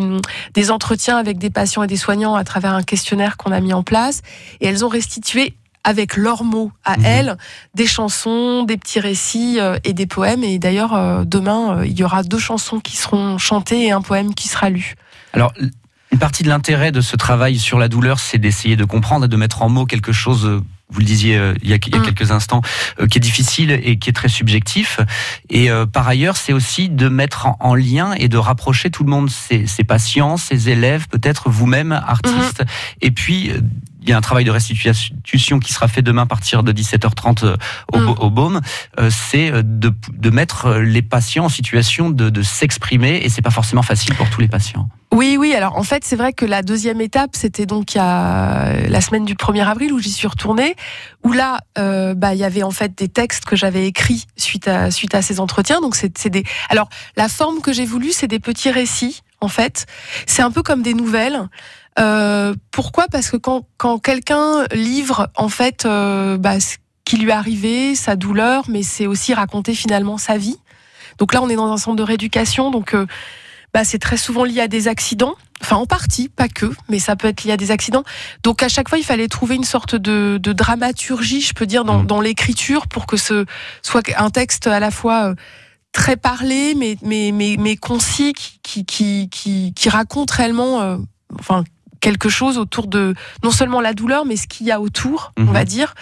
des 0.53 0.71
entretiens 0.71 1.17
avec 1.17 1.37
des 1.37 1.49
patients 1.49 1.83
et 1.83 1.87
des 1.87 1.97
soignants 1.97 2.35
à 2.35 2.43
travers 2.45 2.73
un 2.73 2.83
questionnaire 2.83 3.35
qu'on 3.35 3.51
a 3.51 3.56
mis 3.61 3.73
en 3.73 3.83
place. 3.83 4.21
Et 4.61 4.67
elles 4.67 4.85
ont 4.85 4.89
restitué 4.89 5.55
avec 5.83 6.17
leurs 6.17 6.43
mots 6.43 6.71
à 6.83 6.97
Mhm. 6.97 7.05
elles 7.05 7.37
des 7.73 7.87
chansons, 7.87 8.63
des 8.63 8.77
petits 8.77 8.99
récits 8.99 9.57
euh, 9.59 9.77
et 9.85 9.93
des 9.93 10.05
poèmes. 10.05 10.43
Et 10.43 10.59
d'ailleurs 10.59 10.93
euh, 10.93 11.23
demain 11.25 11.79
euh, 11.79 11.85
il 11.85 11.97
y 11.97 12.03
aura 12.03 12.23
deux 12.23 12.39
chansons 12.39 12.79
qui 12.79 12.97
seront 12.97 13.37
chantées 13.37 13.85
et 13.85 13.91
un 13.91 14.01
poème 14.01 14.33
qui 14.35 14.49
sera 14.49 14.69
lu. 14.69 14.95
Alors, 15.33 15.53
une 16.11 16.19
partie 16.19 16.43
de 16.43 16.49
l'intérêt 16.49 16.91
de 16.91 17.01
ce 17.01 17.15
travail 17.15 17.57
sur 17.57 17.79
la 17.79 17.87
douleur, 17.87 18.19
c'est 18.19 18.37
d'essayer 18.37 18.75
de 18.75 18.85
comprendre 18.85 19.25
et 19.25 19.27
de 19.27 19.37
mettre 19.37 19.61
en 19.61 19.69
mots 19.69 19.85
quelque 19.85 20.11
chose. 20.11 20.61
Vous 20.89 20.99
le 20.99 21.05
disiez 21.05 21.35
euh, 21.37 21.53
il 21.61 21.69
y 21.69 21.73
a, 21.73 21.77
il 21.85 21.93
y 21.93 21.95
a 21.95 21.99
Mm. 21.99 22.03
quelques 22.03 22.31
instants, 22.31 22.61
euh, 22.99 23.07
qui 23.07 23.17
est 23.17 23.21
difficile 23.21 23.71
et 23.71 23.97
qui 23.99 24.09
est 24.09 24.13
très 24.13 24.29
subjectif. 24.29 24.99
Et 25.49 25.69
euh, 25.69 25.85
par 25.85 26.07
ailleurs, 26.07 26.37
c'est 26.37 26.53
aussi 26.53 26.87
de 26.89 27.09
mettre 27.09 27.45
en, 27.45 27.57
en 27.59 27.75
lien 27.75 28.13
et 28.13 28.29
de 28.29 28.37
rapprocher 28.37 28.89
tout 28.89 29.03
le 29.03 29.09
monde, 29.09 29.29
ses, 29.29 29.67
ses 29.67 29.83
patients, 29.83 30.37
ses 30.37 30.69
élèves, 30.69 31.07
peut-être 31.09 31.49
vous-même, 31.49 31.91
artistes. 31.91 32.63
Et 33.01 33.11
puis, 33.11 33.51
euh, 33.51 33.59
il 34.07 34.11
y 34.11 34.13
a 34.13 34.17
un 34.17 34.21
travail 34.21 34.45
de 34.45 34.51
restitution 34.51 35.59
qui 35.59 35.73
sera 35.73 35.87
fait 35.87 36.01
demain 36.01 36.23
à 36.23 36.25
partir 36.25 36.63
de 36.63 36.71
17h30 36.71 37.45
euh, 37.45 37.57
au, 37.93 37.99
Mm. 37.99 38.15
au 38.19 38.29
Baume. 38.29 38.61
Euh, 38.99 39.09
c'est 39.09 39.51
euh, 39.51 39.61
de, 39.63 39.93
de 40.13 40.29
mettre 40.29 40.75
les 40.75 41.01
patients 41.01 41.45
en 41.45 41.49
situation 41.49 42.09
de, 42.09 42.29
de 42.29 42.41
s'exprimer 42.41 43.17
et 43.23 43.29
c'est 43.29 43.41
pas 43.41 43.51
forcément 43.51 43.81
facile 43.81 44.15
pour 44.15 44.29
tous 44.29 44.41
les 44.41 44.47
patients. 44.47 44.89
Oui, 45.13 45.37
oui. 45.39 45.53
Alors 45.53 45.77
en 45.77 45.83
fait, 45.83 46.03
c'est 46.03 46.15
vrai 46.15 46.33
que 46.33 46.45
la 46.45 46.61
deuxième 46.61 46.99
étape, 46.99 47.31
c'était 47.33 47.65
donc 47.65 47.95
il 47.95 47.97
y 47.97 48.01
a 48.01 48.87
la 48.87 49.01
semaine 49.01 49.25
du 49.25 49.35
1er 49.35 49.65
avril 49.65 49.93
où 49.93 49.99
j'y 49.99 50.11
suis 50.11 50.27
retournée, 50.27 50.75
où 51.23 51.31
là, 51.31 51.59
euh, 51.77 52.13
bah 52.13 52.33
il 52.33 52.39
y 52.39 52.43
avait 52.43 52.63
en 52.63 52.71
fait 52.71 52.97
des 52.97 53.07
textes 53.07 53.45
que 53.45 53.55
j'avais 53.55 53.87
écrits 53.87 54.25
suite 54.35 54.67
à 54.67 54.91
suite 54.91 55.15
à 55.15 55.21
ces 55.21 55.39
entretiens. 55.39 55.79
Donc 55.79 55.95
c'est 55.95 56.29
des. 56.29 56.43
Alors 56.69 56.89
la 57.15 57.29
forme 57.29 57.61
que 57.61 57.71
j'ai 57.71 57.85
voulu, 57.85 58.11
c'est 58.11 58.27
des 58.27 58.39
petits 58.39 58.69
récits. 58.69 59.21
En 59.39 59.47
fait, 59.47 59.85
c'est 60.25 60.41
un 60.41 60.51
peu 60.51 60.61
comme 60.61 60.81
des 60.81 60.93
nouvelles. 60.93 61.47
Euh, 61.99 62.53
pourquoi? 62.71 63.07
Parce 63.07 63.29
que 63.29 63.37
quand 63.37 63.67
quand 63.77 63.99
quelqu'un 63.99 64.65
livre 64.73 65.29
en 65.35 65.49
fait 65.49 65.85
euh, 65.85 66.37
bah, 66.37 66.59
ce 66.59 66.77
qui 67.05 67.17
lui 67.17 67.29
est 67.29 67.33
arrivé, 67.33 67.95
sa 67.95 68.15
douleur, 68.15 68.65
mais 68.69 68.83
c'est 68.83 69.07
aussi 69.07 69.33
raconter 69.33 69.73
finalement 69.73 70.17
sa 70.17 70.37
vie. 70.37 70.57
Donc 71.17 71.33
là, 71.33 71.41
on 71.41 71.49
est 71.49 71.55
dans 71.55 71.71
un 71.71 71.77
centre 71.77 71.95
de 71.95 72.03
rééducation, 72.03 72.69
donc 72.69 72.93
euh, 72.93 73.07
bah, 73.73 73.83
c'est 73.83 73.99
très 73.99 74.17
souvent 74.17 74.43
lié 74.43 74.61
à 74.61 74.67
des 74.67 74.87
accidents. 74.87 75.35
Enfin, 75.61 75.77
en 75.77 75.85
partie, 75.87 76.29
pas 76.29 76.47
que, 76.47 76.71
mais 76.87 76.99
ça 76.99 77.15
peut 77.15 77.27
être 77.27 77.43
lié 77.43 77.53
à 77.53 77.57
des 77.57 77.71
accidents. 77.71 78.03
Donc, 78.43 78.61
à 78.61 78.69
chaque 78.69 78.89
fois, 78.89 78.99
il 78.99 79.03
fallait 79.03 79.27
trouver 79.27 79.55
une 79.55 79.63
sorte 79.63 79.95
de, 79.95 80.37
de 80.41 80.53
dramaturgie, 80.53 81.41
je 81.41 81.53
peux 81.53 81.65
dire, 81.65 81.83
dans, 81.83 82.03
Mm. 82.03 82.05
dans 82.05 82.21
l'écriture 82.21 82.87
pour 82.87 83.07
que 83.07 83.17
ce 83.17 83.45
soit 83.81 84.03
un 84.17 84.29
texte 84.29 84.67
à 84.67 84.79
la 84.79 84.91
fois 84.91 85.29
euh, 85.29 85.35
très 85.93 86.15
parlé, 86.15 86.75
mais, 86.75 86.97
mais, 87.01 87.31
mais, 87.33 87.55
mais 87.57 87.75
concis, 87.75 88.33
qui, 88.33 88.59
qui, 88.61 88.85
qui, 88.85 89.29
qui, 89.29 89.73
qui 89.73 89.89
raconte 89.89 90.29
réellement, 90.29 90.81
euh, 90.81 90.97
enfin, 91.39 91.63
quelque 91.99 92.29
chose 92.29 92.57
autour 92.57 92.87
de 92.87 93.13
non 93.43 93.51
seulement 93.51 93.81
la 93.81 93.93
douleur, 93.93 94.25
mais 94.25 94.35
ce 94.35 94.47
qu'il 94.47 94.67
y 94.67 94.71
a 94.71 94.79
autour, 94.79 95.33
Mhm. 95.37 95.49
on 95.49 95.51
va 95.51 95.65
dire. 95.65 95.93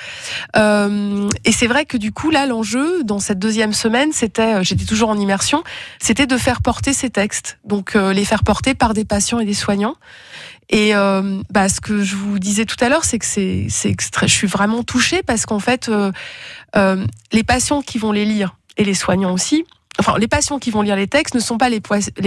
Euh, 0.56 1.30
et 1.44 1.52
c'est 1.52 1.68
vrai 1.68 1.86
que 1.86 1.98
du 1.98 2.12
coup, 2.12 2.30
là, 2.32 2.46
l'enjeu 2.46 3.04
dans 3.04 3.20
cette 3.20 3.40
deuxième 3.40 3.74
semaine, 3.74 4.12
c'était, 4.12 4.56
euh, 4.56 4.64
j'étais 4.64 4.86
toujours 4.86 5.10
en 5.10 5.18
immersion, 5.18 5.64
c'était 6.00 6.28
de 6.28 6.38
faire 6.38 6.62
porter 6.62 6.94
ces 6.94 7.10
textes, 7.10 7.58
donc 7.66 7.96
euh, 7.96 8.14
les 8.14 8.26
faire 8.26 8.44
porter 8.44 8.74
par 8.76 8.94
des 8.94 9.06
patients 9.06 9.40
et 9.40 9.46
des 9.46 9.54
soignants. 9.54 9.96
Et 10.70 10.96
euh, 10.96 11.42
bah, 11.52 11.70
ce 11.70 11.80
que 11.80 12.04
je 12.04 12.16
vous 12.16 12.40
disais 12.40 12.66
tout 12.66 12.78
à 12.84 12.90
l'heure, 12.90 13.06
c'est 13.06 13.20
que 13.20 13.26
c'est, 13.26 13.68
je 13.70 14.26
suis 14.28 14.48
vraiment 14.48 14.84
touchée 14.84 15.22
parce 15.22 15.46
qu'en 15.46 15.60
fait, 15.60 15.90
euh, 15.90 16.12
euh, 16.75 17.06
les 17.32 17.44
patients 17.44 17.82
qui 17.84 18.00
vont 18.00 18.12
les 18.12 18.25
lire 18.25 18.56
et 18.78 18.84
les 18.84 18.96
soignants 18.96 19.32
aussi. 19.32 19.66
Enfin, 20.00 20.18
les 20.18 20.28
patients 20.28 20.60
qui 20.60 20.72
vont 20.72 20.82
lire 20.82 20.96
les 20.96 21.08
textes 21.08 21.36
ne 21.36 21.40
sont 21.40 21.58
pas 21.58 21.70
les, 21.70 21.82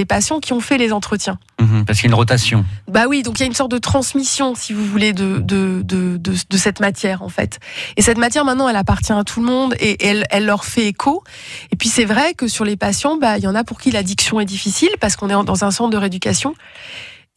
patients 0.05 0.41
qui 0.41 0.53
ont 0.53 0.61
fait 0.61 0.79
les 0.79 0.93
entretiens. 0.93 1.39
Mhm, 1.61 1.85
parce 1.85 1.99
qu'il 1.99 2.09
y 2.09 2.11
a 2.11 2.13
une 2.13 2.19
rotation. 2.19 2.65
Bah 2.89 3.05
oui, 3.09 3.23
donc 3.23 3.39
il 3.39 3.43
y 3.43 3.45
a 3.45 3.47
une 3.47 3.55
sorte 3.55 3.71
de 3.71 3.79
transmission, 3.79 4.55
si 4.55 4.73
vous 4.73 4.85
voulez, 4.85 5.13
de, 5.13 5.39
de, 5.39 5.83
de, 5.85 6.17
de, 6.17 6.35
de 6.49 6.57
cette 6.57 6.81
matière, 6.81 7.23
en 7.23 7.29
fait. 7.29 7.61
Et 7.97 8.03
cette 8.03 8.19
matière, 8.19 8.45
maintenant, 8.45 8.69
elle 8.69 8.77
appartient 8.77 9.13
à 9.13 9.25
tout 9.25 9.41
le 9.41 9.47
monde 9.47 9.75
et 9.81 10.07
elle, 10.07 10.25
elle 10.31 10.47
leur 10.47 10.65
fait 10.65 10.87
écho. 10.87 11.23
Et 11.71 11.77
puis 11.77 11.89
c'est 11.89 12.05
vrai 12.07 12.35
que 12.35 12.49
sur 12.49 12.65
les 12.65 12.77
patients, 12.77 13.17
bah, 13.17 13.39
il 13.39 13.45
y 13.45 13.49
en 13.49 13.55
a 13.55 13.65
pour 13.65 13.81
qui 13.81 13.91
l'addiction 13.91 14.41
est 14.41 14.47
difficile 14.47 14.91
parce 15.01 15.17
qu'on 15.17 15.29
est 15.29 15.45
dans 15.45 15.65
un 15.65 15.71
centre 15.71 15.91
de 15.91 15.99
rééducation. 15.99 16.55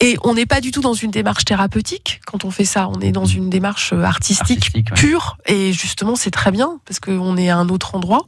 Et 0.01 0.17
on 0.23 0.33
n'est 0.33 0.47
pas 0.47 0.61
du 0.61 0.71
tout 0.71 0.81
dans 0.81 0.95
une 0.95 1.11
démarche 1.11 1.45
thérapeutique 1.45 2.21
quand 2.25 2.43
on 2.43 2.49
fait 2.49 2.65
ça. 2.65 2.89
On 2.89 2.99
est 3.01 3.11
dans 3.11 3.25
une 3.25 3.51
démarche 3.51 3.93
euh, 3.93 4.03
artistique, 4.03 4.71
ouais. 4.73 4.83
pure. 4.95 5.37
Et 5.45 5.73
justement, 5.73 6.15
c'est 6.15 6.31
très 6.31 6.51
bien 6.51 6.79
parce 6.85 6.99
qu'on 6.99 7.37
est 7.37 7.49
à 7.49 7.57
un 7.57 7.69
autre 7.69 7.93
endroit. 7.93 8.25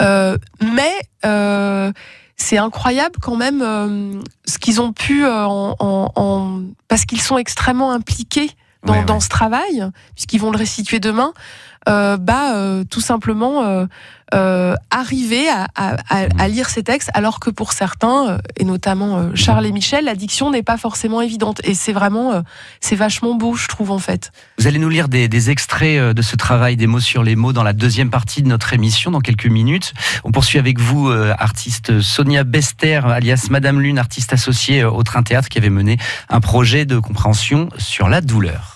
Euh, 0.00 0.36
mais 0.60 0.92
euh, 1.24 1.92
c'est 2.36 2.58
incroyable 2.58 3.16
quand 3.20 3.36
même 3.36 3.62
euh, 3.62 4.12
ce 4.46 4.58
qu'ils 4.58 4.80
ont 4.80 4.92
pu 4.92 5.24
euh, 5.24 5.44
en, 5.46 5.74
en- 5.78 6.12
en- 6.16 6.62
parce 6.88 7.04
qu'ils 7.06 7.20
sont 7.22 7.38
extrêmement 7.38 7.92
impliqués 7.92 8.50
dans, 8.84 8.92
Ouais, 8.92 8.98
ouais. 9.00 9.04
dans 9.06 9.20
ce 9.20 9.28
travail 9.28 9.88
puisqu'ils 10.14 10.40
vont 10.40 10.50
le 10.50 10.58
restituer 10.58 11.00
demain. 11.00 11.32
Bah 11.86 12.82
tout 12.90 13.00
simplement 13.00 13.86
euh, 14.34 14.74
arriver 14.90 15.48
à, 15.48 15.68
à, 15.76 15.96
à, 16.10 16.48
lire 16.48 16.68
ces 16.68 16.82
textes, 16.82 17.10
alors 17.14 17.38
que 17.38 17.48
pour 17.48 17.72
certains, 17.72 18.30
euh, 18.30 18.38
et 18.56 18.64
notamment 18.64 19.18
euh, 19.18 19.30
Charles 19.36 19.66
et 19.66 19.70
Michel, 19.70 20.06
l'addiction 20.06 20.50
n'est 20.50 20.64
pas 20.64 20.76
forcément 20.76 21.20
évidente. 21.20 21.60
Et 21.62 21.74
c'est 21.74 21.92
vraiment, 21.92 22.42
c'est 22.80 22.96
vachement 22.96 23.34
beau, 23.34 23.54
je 23.54 23.68
trouve, 23.68 23.92
en 23.92 24.00
fait. 24.00 24.32
Vous 24.58 24.66
allez 24.66 24.80
nous 24.80 24.88
lire 24.88 25.08
des, 25.08 25.28
des, 25.28 25.50
extraits 25.50 26.12
de 26.12 26.22
ce 26.22 26.34
travail 26.34 26.76
des 26.76 26.88
mots 26.88 26.98
sur 26.98 27.22
les 27.22 27.36
mots 27.36 27.52
dans 27.52 27.62
la 27.62 27.72
deuxième 27.72 28.10
partie 28.10 28.42
de 28.42 28.48
notre 28.48 28.72
émission, 28.72 29.12
dans 29.12 29.20
quelques 29.20 29.46
minutes. 29.46 29.94
On 30.24 30.32
poursuit 30.32 30.58
avec 30.58 30.80
vous, 30.80 31.08
artiste 31.08 32.00
Sonia 32.00 32.42
Bester, 32.42 33.02
alias 33.04 33.46
Madame 33.50 33.80
Lune, 33.80 33.98
artiste 33.98 34.32
associée 34.32 34.82
au 34.82 35.04
Train 35.04 35.22
Théâtre, 35.22 35.48
qui 35.48 35.58
avait 35.58 35.70
mené 35.70 35.98
un 36.28 36.40
projet 36.40 36.84
de 36.84 36.98
compréhension 36.98 37.68
sur 37.78 38.08
la 38.08 38.20
douleur. 38.20 38.75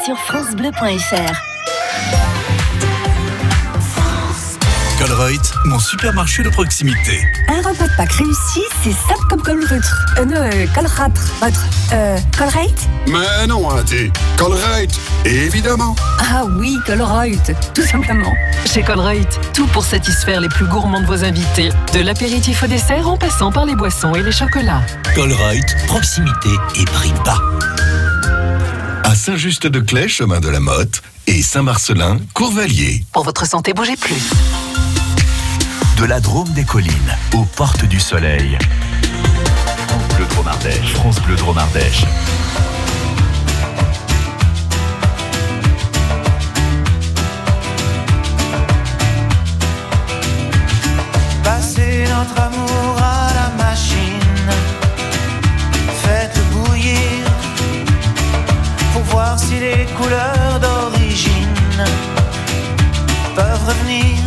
sur 0.05 0.17
France 0.17 0.55
Bleu 0.55 0.71
bleu.fr. 0.71 1.33
Colruyt, 4.97 5.41
mon 5.65 5.79
supermarché 5.79 6.43
de 6.43 6.49
proximité. 6.49 7.21
Un 7.49 7.57
repas 7.57 7.87
de 7.87 7.95
Pâques 7.97 8.13
réussi, 8.13 8.61
c'est 8.83 8.91
ça 8.91 9.15
comme 9.29 9.41
Colruyt. 9.41 9.81
Euh, 10.17 10.25
non, 10.25 10.35
euh, 10.35 10.65
Colratre, 10.73 11.21
votre. 11.39 11.65
Euh, 11.93 12.17
Colruyt? 12.37 12.73
Mais 13.07 13.47
non, 13.47 13.69
Auntie. 13.69 14.11
Colruyt, 14.37 14.89
évidemment. 15.25 15.95
Ah 16.19 16.45
oui, 16.57 16.77
Colruyt, 16.85 17.53
tout 17.73 17.85
simplement. 17.85 18.33
Chez 18.65 18.83
Colruyt, 18.83 19.27
tout 19.53 19.67
pour 19.67 19.83
satisfaire 19.83 20.39
les 20.41 20.49
plus 20.49 20.65
gourmands 20.65 21.01
de 21.01 21.07
vos 21.07 21.23
invités. 21.23 21.69
De 21.93 21.99
l'apéritif 21.99 22.63
au 22.63 22.67
dessert 22.67 23.07
en 23.07 23.17
passant 23.17 23.51
par 23.51 23.65
les 23.65 23.75
boissons 23.75 24.15
et 24.15 24.23
les 24.23 24.31
chocolats. 24.31 24.81
Colruyt, 25.15 25.65
proximité 25.87 26.49
et 26.79 26.85
prix 26.85 27.13
bas 27.25 27.37
à 29.21 29.23
Saint-Just-de-Clé, 29.23 30.07
chemin 30.07 30.39
de 30.39 30.49
la 30.49 30.59
Motte, 30.59 31.03
et 31.27 31.43
Saint-Marcelin, 31.43 32.17
Courvalier. 32.33 33.05
Pour 33.13 33.23
votre 33.23 33.45
santé, 33.45 33.71
bougez 33.71 33.95
plus. 33.95 34.31
De 35.97 36.05
la 36.05 36.19
Drôme 36.19 36.49
des 36.53 36.63
collines 36.63 37.15
aux 37.35 37.45
portes 37.45 37.85
du 37.85 37.99
soleil. 37.99 38.57
France 39.87 40.07
Bleu 40.15 40.25
Drôme 40.25 40.47
Ardèche. 40.47 40.93
France 40.95 41.21
Bleu 41.21 41.35
Drôme 41.35 41.57
Ardèche. 41.59 42.03
Les 59.71 59.85
couleurs 59.97 60.59
d'origine 60.59 61.83
peuvent 63.35 63.65
revenir. 63.71 64.17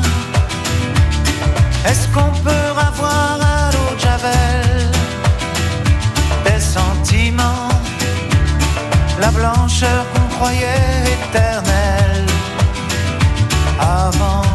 Est-ce 1.89 2.07
qu'on 2.15 2.33
peut 2.47 2.71
avoir 2.91 3.39
à 3.57 3.71
l'eau 3.73 3.91
de 3.95 4.01
Javel 4.07 4.91
des 6.47 6.61
sentiments, 6.61 7.69
la 9.21 9.31
blancheur 9.39 10.03
qu'on 10.13 10.29
croyait 10.37 11.03
éternelle 11.17 12.27
avant 13.81 14.49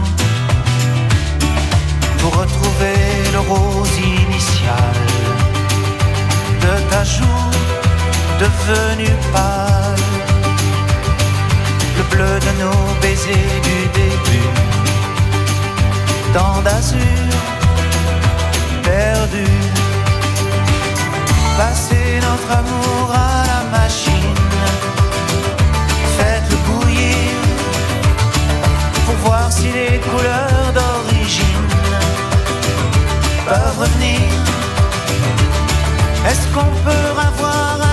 pour 2.19 2.31
retrouver 2.41 2.99
le 3.35 3.41
rose 3.51 3.95
initial 4.21 4.95
de 6.63 6.73
ta 6.89 7.03
joue 7.03 7.49
devenu 8.43 9.09
pâle? 9.33 9.88
De 12.19 12.51
nos 12.61 13.01
baisers 13.01 13.61
du 13.63 13.79
début, 13.99 14.49
tant 16.33 16.61
d'azur 16.61 17.29
perdu, 18.83 19.45
passer 21.57 22.19
notre 22.27 22.51
amour 22.59 23.05
à 23.13 23.45
la 23.51 23.61
machine, 23.77 24.35
faites-le 26.17 26.57
bouillir 26.67 27.37
pour 29.05 29.15
voir 29.25 29.49
si 29.49 29.67
les 29.71 29.99
couleurs 29.99 30.73
d'origine 30.77 31.67
peuvent 33.45 33.79
revenir. 33.79 34.19
Est-ce 36.29 36.45
qu'on 36.53 36.71
peut 36.85 37.11
avoir 37.29 37.77
à 37.81 37.88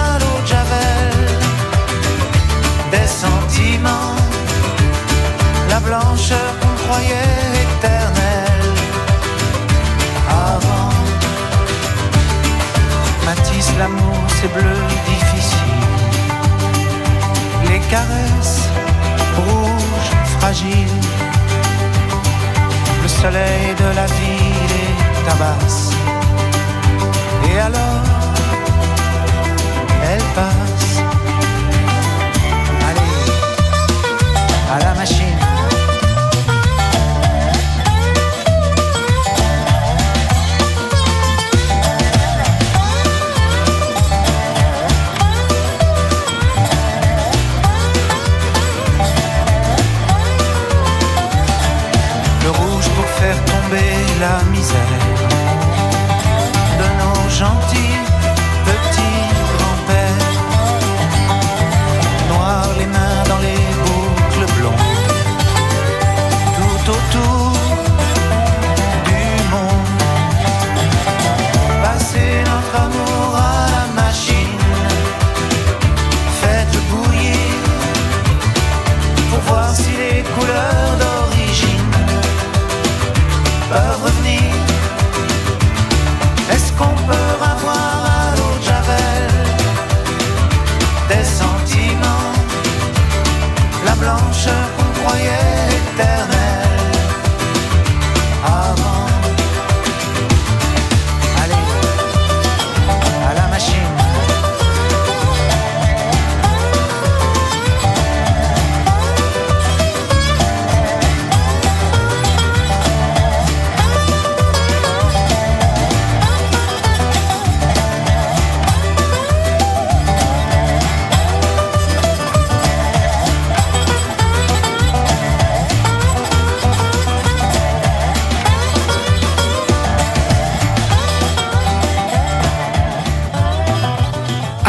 la 5.68 5.80
blancheur 5.80 6.50
qu'on 6.60 6.74
croyait 6.84 7.62
éternelle 7.64 8.74
avant. 10.28 10.92
Matisse, 13.24 13.70
l'amour, 13.78 14.18
c'est 14.40 14.52
bleu 14.52 14.78
difficile. 15.10 15.82
Les 17.68 17.80
caresses 17.92 18.62
rouges, 19.36 20.12
fragiles. 20.38 21.02
Le 23.02 23.08
soleil 23.08 23.74
de 23.82 23.88
la 23.94 24.06
ville 24.06 24.74
est 24.84 25.28
tabasse. 25.28 25.90
Et 27.48 27.58
alors, 27.58 28.04
elle 30.02 30.22
passe. 30.34 30.65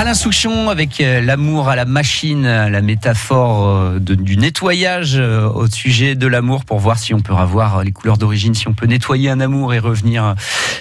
Alain 0.07 0.13
Souchon 0.13 0.69
avec 0.69 1.01
euh, 1.01 1.19
l'amour 1.19 1.67
à 1.67 1.75
la 1.75 1.83
machine, 1.83 2.43
la 2.43 2.81
métaphore 2.81 3.67
euh, 3.67 3.99
du 3.99 4.37
nettoyage 4.37 5.17
euh, 5.17 5.49
au 5.49 5.67
sujet 5.67 6.15
de 6.15 6.27
l'amour 6.27 6.63
pour 6.63 6.79
voir 6.79 6.97
si 6.97 7.13
on 7.13 7.19
peut 7.19 7.33
avoir 7.33 7.83
les 7.83 7.91
couleurs 7.91 8.17
d'origine, 8.17 8.55
si 8.55 8.69
on 8.69 8.73
peut 8.73 8.85
nettoyer 8.85 9.29
un 9.29 9.41
amour 9.41 9.73
et 9.73 9.79
revenir 9.79 10.35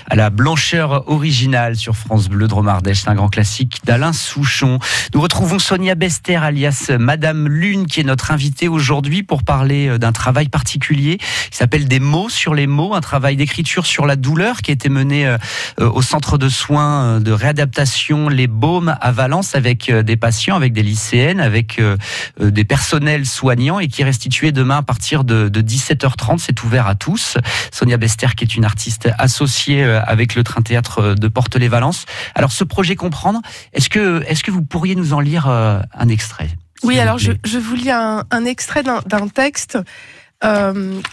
à 0.08 0.14
la 0.14 0.30
blancheur 0.30 1.10
originale 1.10 1.74
sur 1.74 1.96
France 1.96 2.28
Bleu 2.28 2.46
Dromardèche. 2.46 3.00
C'est 3.00 3.08
un 3.08 3.16
grand 3.16 3.28
classique 3.28 3.80
d'Alain 3.84 4.12
Souchon. 4.12 4.78
Nous 5.12 5.20
retrouvons 5.20 5.58
Sonia 5.58 5.96
Bester 5.96 6.36
alias 6.36 6.92
Madame 6.96 7.48
Lune 7.48 7.86
qui 7.86 7.98
est 7.98 8.04
notre 8.04 8.30
invitée 8.30 8.68
aujourd'hui 8.68 9.24
pour 9.24 9.42
parler 9.42 9.98
d'un 9.98 10.12
travail 10.12 10.48
particulier 10.48 11.18
qui 11.18 11.56
s'appelle 11.58 11.88
Des 11.88 11.98
mots 11.98 12.28
sur 12.28 12.54
les 12.54 12.68
mots, 12.68 12.94
un 12.94 13.00
travail 13.00 13.34
d'écriture 13.34 13.86
sur 13.86 14.06
la 14.06 14.14
douleur 14.14 14.62
qui 14.62 14.70
a 14.70 14.74
été 14.74 14.88
mené 14.88 15.36
au 15.80 16.02
centre 16.02 16.38
de 16.38 16.48
soins 16.48 17.18
de 17.18 17.32
réadaptation 17.32 18.28
Les 18.28 18.46
Baumes 18.46 18.96
à 19.00 19.15
Valence 19.16 19.54
avec 19.56 19.88
euh, 19.88 20.02
des 20.02 20.16
patients, 20.16 20.54
avec 20.54 20.72
des 20.72 20.82
lycéennes, 20.82 21.40
avec 21.40 21.80
euh, 21.80 21.96
euh, 22.40 22.50
des 22.50 22.64
personnels 22.64 23.26
soignants 23.26 23.80
et 23.80 23.88
qui 23.88 24.02
est 24.02 24.04
restitué 24.04 24.52
demain 24.52 24.76
à 24.76 24.82
partir 24.82 25.24
de, 25.24 25.48
17h30. 25.48 26.38
C'est 26.38 26.62
ouvert 26.62 26.86
à 26.86 26.94
tous. 26.94 27.38
Sonia 27.72 27.96
Bester, 27.96 28.28
qui 28.36 28.44
est 28.44 28.54
une 28.54 28.64
artiste 28.64 29.08
associée 29.18 29.82
avec 29.82 30.34
le 30.34 30.44
Train 30.44 30.60
Théâtre 30.60 31.14
de 31.14 31.28
Porte-les-Valence. 31.28 32.04
Alors, 32.34 32.52
ce 32.52 32.62
projet 32.62 32.94
Comprendre, 32.94 33.40
est-ce 33.72 33.88
que, 33.88 34.22
est-ce 34.28 34.44
que 34.44 34.50
vous 34.50 34.62
pourriez 34.62 34.94
nous 34.94 35.14
en 35.14 35.20
lire 35.20 35.48
un 35.48 36.08
extrait 36.08 36.50
Oui, 36.82 36.98
alors 36.98 37.18
je, 37.18 37.58
vous 37.58 37.74
lis 37.74 37.90
un, 37.90 38.44
extrait 38.44 38.82
d'un 38.82 39.28
texte 39.28 39.78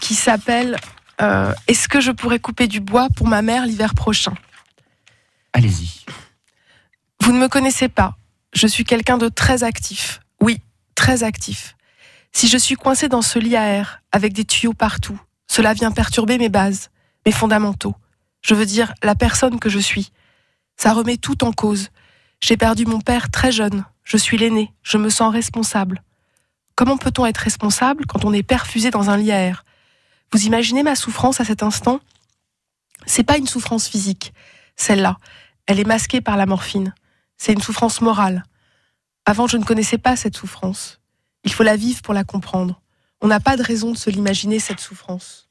qui 0.00 0.14
s'appelle 0.14 0.76
Est-ce 1.18 1.88
que 1.88 2.00
je 2.00 2.10
pourrais 2.10 2.38
couper 2.38 2.66
du 2.66 2.80
bois 2.80 3.08
pour 3.16 3.26
ma 3.26 3.40
mère 3.40 3.66
l'hiver 3.66 3.94
prochain? 3.94 4.34
Allez-y. 5.54 6.04
Vous 7.24 7.32
ne 7.32 7.38
me 7.38 7.48
connaissez 7.48 7.88
pas. 7.88 8.18
Je 8.52 8.66
suis 8.66 8.84
quelqu'un 8.84 9.16
de 9.16 9.30
très 9.30 9.64
actif. 9.64 10.20
Oui, 10.42 10.60
très 10.94 11.22
actif. 11.22 11.74
Si 12.32 12.48
je 12.48 12.58
suis 12.58 12.74
coincé 12.74 13.08
dans 13.08 13.22
ce 13.22 13.38
lit 13.38 13.56
à 13.56 13.64
air, 13.64 14.02
avec 14.12 14.34
des 14.34 14.44
tuyaux 14.44 14.74
partout, 14.74 15.18
cela 15.46 15.72
vient 15.72 15.90
perturber 15.90 16.36
mes 16.36 16.50
bases, 16.50 16.90
mes 17.24 17.32
fondamentaux. 17.32 17.94
Je 18.42 18.54
veux 18.54 18.66
dire, 18.66 18.92
la 19.02 19.14
personne 19.14 19.58
que 19.58 19.70
je 19.70 19.78
suis. 19.78 20.12
Ça 20.76 20.92
remet 20.92 21.16
tout 21.16 21.44
en 21.44 21.52
cause. 21.52 21.88
J'ai 22.42 22.58
perdu 22.58 22.84
mon 22.84 23.00
père 23.00 23.30
très 23.30 23.52
jeune. 23.52 23.86
Je 24.02 24.18
suis 24.18 24.36
l'aîné. 24.36 24.74
Je 24.82 24.98
me 24.98 25.08
sens 25.08 25.32
responsable. 25.32 26.02
Comment 26.74 26.98
peut-on 26.98 27.24
être 27.24 27.38
responsable 27.38 28.04
quand 28.04 28.26
on 28.26 28.34
est 28.34 28.42
perfusé 28.42 28.90
dans 28.90 29.08
un 29.08 29.16
lit 29.16 29.32
à 29.32 29.38
air? 29.38 29.64
Vous 30.30 30.44
imaginez 30.44 30.82
ma 30.82 30.94
souffrance 30.94 31.40
à 31.40 31.46
cet 31.46 31.62
instant? 31.62 32.00
C'est 33.06 33.24
pas 33.24 33.38
une 33.38 33.46
souffrance 33.46 33.88
physique. 33.88 34.34
Celle-là, 34.76 35.16
elle 35.64 35.80
est 35.80 35.86
masquée 35.86 36.20
par 36.20 36.36
la 36.36 36.44
morphine. 36.44 36.92
C'est 37.36 37.52
une 37.52 37.62
souffrance 37.62 38.00
morale. 38.00 38.44
Avant, 39.26 39.46
je 39.46 39.56
ne 39.56 39.64
connaissais 39.64 39.98
pas 39.98 40.16
cette 40.16 40.36
souffrance. 40.36 41.00
Il 41.44 41.52
faut 41.52 41.62
la 41.62 41.76
vivre 41.76 42.02
pour 42.02 42.14
la 42.14 42.24
comprendre. 42.24 42.80
On 43.20 43.28
n'a 43.28 43.40
pas 43.40 43.56
de 43.56 43.62
raison 43.62 43.90
de 43.92 43.96
se 43.96 44.10
l'imaginer, 44.10 44.58
cette 44.58 44.80
souffrance. 44.80 45.48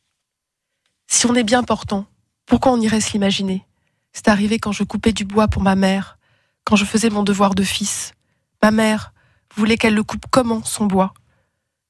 Si 1.07 1.25
on 1.25 1.35
est 1.35 1.43
bien 1.43 1.63
portant, 1.63 2.05
pourquoi 2.45 2.71
on 2.71 2.81
irait 2.81 3.01
se 3.01 3.13
l'imaginer? 3.13 3.65
C'est 4.11 4.27
arrivé 4.27 4.59
quand 4.59 4.71
je 4.71 4.83
coupais 4.83 5.13
du 5.13 5.25
bois 5.25 5.47
pour 5.47 5.61
ma 5.61 5.75
mère, 5.75 6.17
quand 6.65 6.75
je 6.75 6.85
faisais 6.85 7.09
mon 7.09 7.23
devoir 7.23 7.55
de 7.55 7.63
fils. 7.63 8.13
Ma 8.61 8.71
mère 8.71 9.13
voulait 9.55 9.77
qu'elle 9.77 9.95
le 9.95 10.03
coupe 10.03 10.25
comment, 10.29 10.63
son 10.63 10.85
bois? 10.85 11.13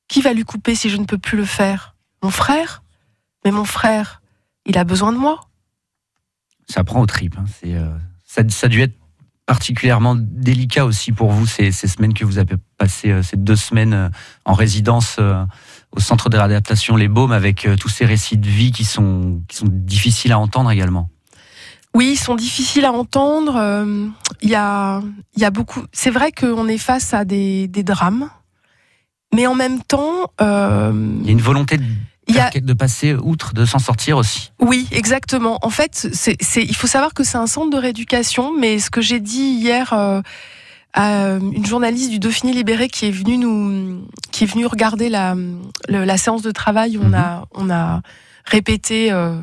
Qui 0.08 0.22
va 0.22 0.34
lui 0.34 0.44
couper 0.44 0.76
si 0.76 0.90
je 0.90 0.98
ne 0.98 1.06
peux 1.06 1.18
plus 1.18 1.38
le 1.38 1.46
faire? 1.46 1.96
Mon 2.22 2.32
frère? 2.32 2.84
Mais 3.44 3.52
mon 3.52 3.66
frère, 3.66 4.22
il 4.66 4.78
a 4.78 4.84
besoin 4.84 5.12
de 5.12 5.18
moi. 5.18 5.50
Ça 6.70 6.84
prend 6.84 7.02
au 7.02 7.06
trip. 7.06 7.38
Hein. 7.38 7.46
Euh, 7.66 7.98
ça, 8.24 8.48
ça 8.48 8.68
dû 8.70 8.82
être 8.82 8.98
particulièrement 9.46 10.16
délicat 10.18 10.86
aussi 10.86 11.12
pour 11.12 11.32
vous 11.32 11.46
ces, 11.46 11.72
semaines 11.72 12.14
que 12.14 12.26
vous 12.26 12.38
avez 12.38 12.56
passées, 12.78 13.12
euh, 13.12 13.24
ces 13.24 13.38
deux 13.38 13.56
semaines 13.56 13.94
euh, 13.94 14.10
en 14.46 14.54
résidence 14.54 15.18
euh, 15.20 15.44
au 15.92 16.00
centre 16.00 16.30
de 16.30 16.38
réadaptation 16.38 16.96
Les 16.96 17.08
Baumes 17.08 17.32
avec 17.32 17.68
tous 17.80 17.90
ces 17.90 18.06
récits 18.06 18.38
de 18.38 18.48
vie 18.48 18.72
qui 18.72 18.86
sont, 18.86 19.42
qui 19.48 19.58
sont 19.58 19.68
difficiles 19.70 20.32
à 20.32 20.40
entendre 20.40 20.72
également. 20.72 21.10
Oui, 21.94 22.14
ils 22.14 22.18
sont 22.18 22.34
difficiles 22.34 22.86
à 22.86 22.92
entendre. 22.92 23.86
Il 24.42 24.50
y, 24.50 24.56
a, 24.56 25.02
y 25.38 25.46
a 25.46 25.52
beaucoup. 25.52 25.84
C'est 25.92 26.10
vrai 26.10 26.32
qu'on 26.32 26.68
est 26.68 26.80
face 26.80 27.14
à 27.14 27.24
des, 27.26 27.68
des, 27.68 27.84
drames, 27.84 28.32
mais 29.36 29.46
en 29.46 29.54
même 29.54 29.84
temps, 29.84 30.32
il 30.40 31.26
y 31.26 31.30
a 31.30 31.32
une 31.32 31.42
volonté 31.42 31.78
de 31.78 31.84
a... 32.40 32.50
de 32.50 32.74
passer 32.74 33.14
outre, 33.14 33.54
de 33.54 33.66
s'en 33.66 33.80
sortir 33.80 34.18
aussi. 34.18 34.52
Oui, 34.60 34.88
exactement. 34.92 35.60
En 35.62 35.70
fait, 35.70 36.08
c'est, 36.14 36.38
il 36.56 36.76
faut 36.76 36.88
savoir 36.88 37.14
que 37.14 37.24
c'est 37.24 37.38
un 37.38 37.48
centre 37.48 37.70
de 37.70 37.78
rééducation, 37.78 38.54
mais 38.58 38.80
ce 38.80 38.90
que 38.90 39.02
j'ai 39.02 39.20
dit 39.20 39.58
hier 39.60 39.94
euh, 39.94 40.22
à 40.94 41.38
une 41.38 41.66
journaliste 41.66 42.10
du 42.10 42.20
Dauphiné 42.20 42.54
Libéré 42.54 42.88
qui 42.88 43.08
est 43.08 43.12
venue 43.12 43.38
nous, 43.38 44.08
qui 44.32 44.44
est 44.44 44.48
venue 44.48 44.66
regarder 44.66 45.10
la, 45.10 45.36
la 45.88 46.18
séance 46.18 46.42
de 46.42 46.52
travail 46.52 46.98
où 46.98 47.02
on 47.02 47.10
mhm. 47.10 47.16
a, 47.16 47.46
on 47.54 47.70
a 47.70 48.02
répété 48.46 49.12
euh, 49.12 49.40